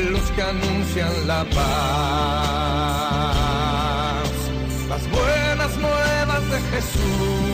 [0.00, 1.60] los que anuncian la paz.
[4.88, 7.53] Las buenas nuevas de Jesús.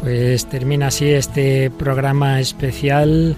[0.00, 3.36] Pues termina así este programa especial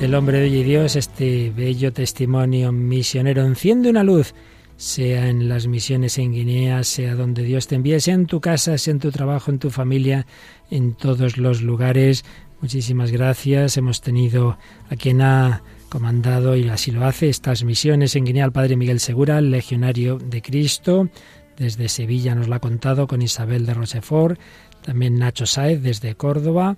[0.00, 3.44] del hombre de hoy Dios, este bello testimonio misionero.
[3.44, 4.34] Enciende una luz,
[4.76, 8.76] sea en las misiones en Guinea, sea donde Dios te envíe, sea en tu casa,
[8.76, 10.26] sea en tu trabajo, en tu familia,
[10.70, 12.24] en todos los lugares.
[12.60, 13.76] Muchísimas gracias.
[13.76, 14.58] Hemos tenido
[14.90, 19.00] a quien ha comandado y así lo hace estas misiones en Guinea, al padre Miguel
[19.00, 21.08] Segura, legionario de Cristo.
[21.56, 24.40] Desde Sevilla nos lo ha contado con Isabel de Rochefort,
[24.82, 26.76] también Nacho Saez desde Córdoba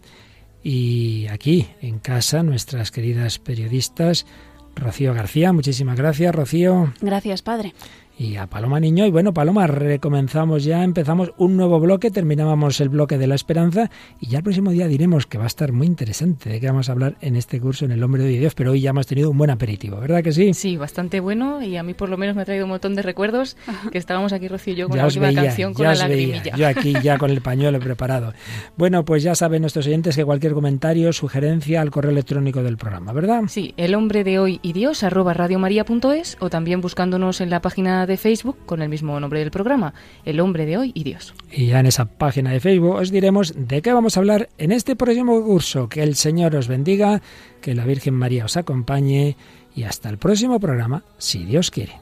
[0.63, 4.27] y aquí en casa nuestras queridas periodistas
[4.75, 5.53] Rocío García.
[5.53, 6.93] Muchísimas gracias, Rocío.
[7.01, 7.75] Gracias, padre
[8.23, 9.05] y a Paloma Niño.
[9.05, 13.91] Y bueno, Paloma, recomenzamos ya, empezamos un nuevo bloque, terminábamos el bloque de la esperanza
[14.21, 16.89] y ya el próximo día diremos que va a estar muy interesante de qué vamos
[16.89, 19.31] a hablar en este curso en el Hombre de Dios, pero hoy ya hemos tenido
[19.31, 20.55] un buen aperitivo, ¿verdad que sí?
[20.55, 23.03] Sí, bastante bueno y a mí por lo menos me ha traído un montón de
[23.03, 23.57] recuerdos
[23.91, 26.57] que estábamos aquí Rocío y yo con la última canción con la lagrimilla.
[26.57, 28.33] Yo aquí ya con el pañuelo preparado.
[28.77, 33.13] Bueno, pues ya saben nuestros oyentes que cualquier comentario, sugerencia al correo electrónico del programa,
[33.13, 33.43] ¿verdad?
[33.49, 38.07] Sí, el hombre de hoy y Dios arroba radiomaria.es o también buscándonos en la página
[38.13, 39.95] de Facebook con el mismo nombre del programa,
[40.27, 41.35] El hombre de hoy y Dios.
[41.51, 44.71] Y ya en esa página de Facebook os diremos de qué vamos a hablar en
[44.71, 45.89] este próximo curso.
[45.89, 47.23] Que el Señor os bendiga,
[47.63, 49.37] que la Virgen María os acompañe
[49.75, 51.95] y hasta el próximo programa, si Dios quiere.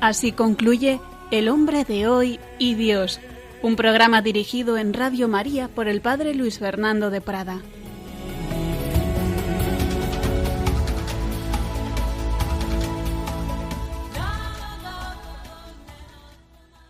[0.00, 0.98] Así concluye
[1.30, 3.20] El hombre de hoy y Dios,
[3.60, 7.60] un programa dirigido en Radio María por el Padre Luis Fernando de Prada.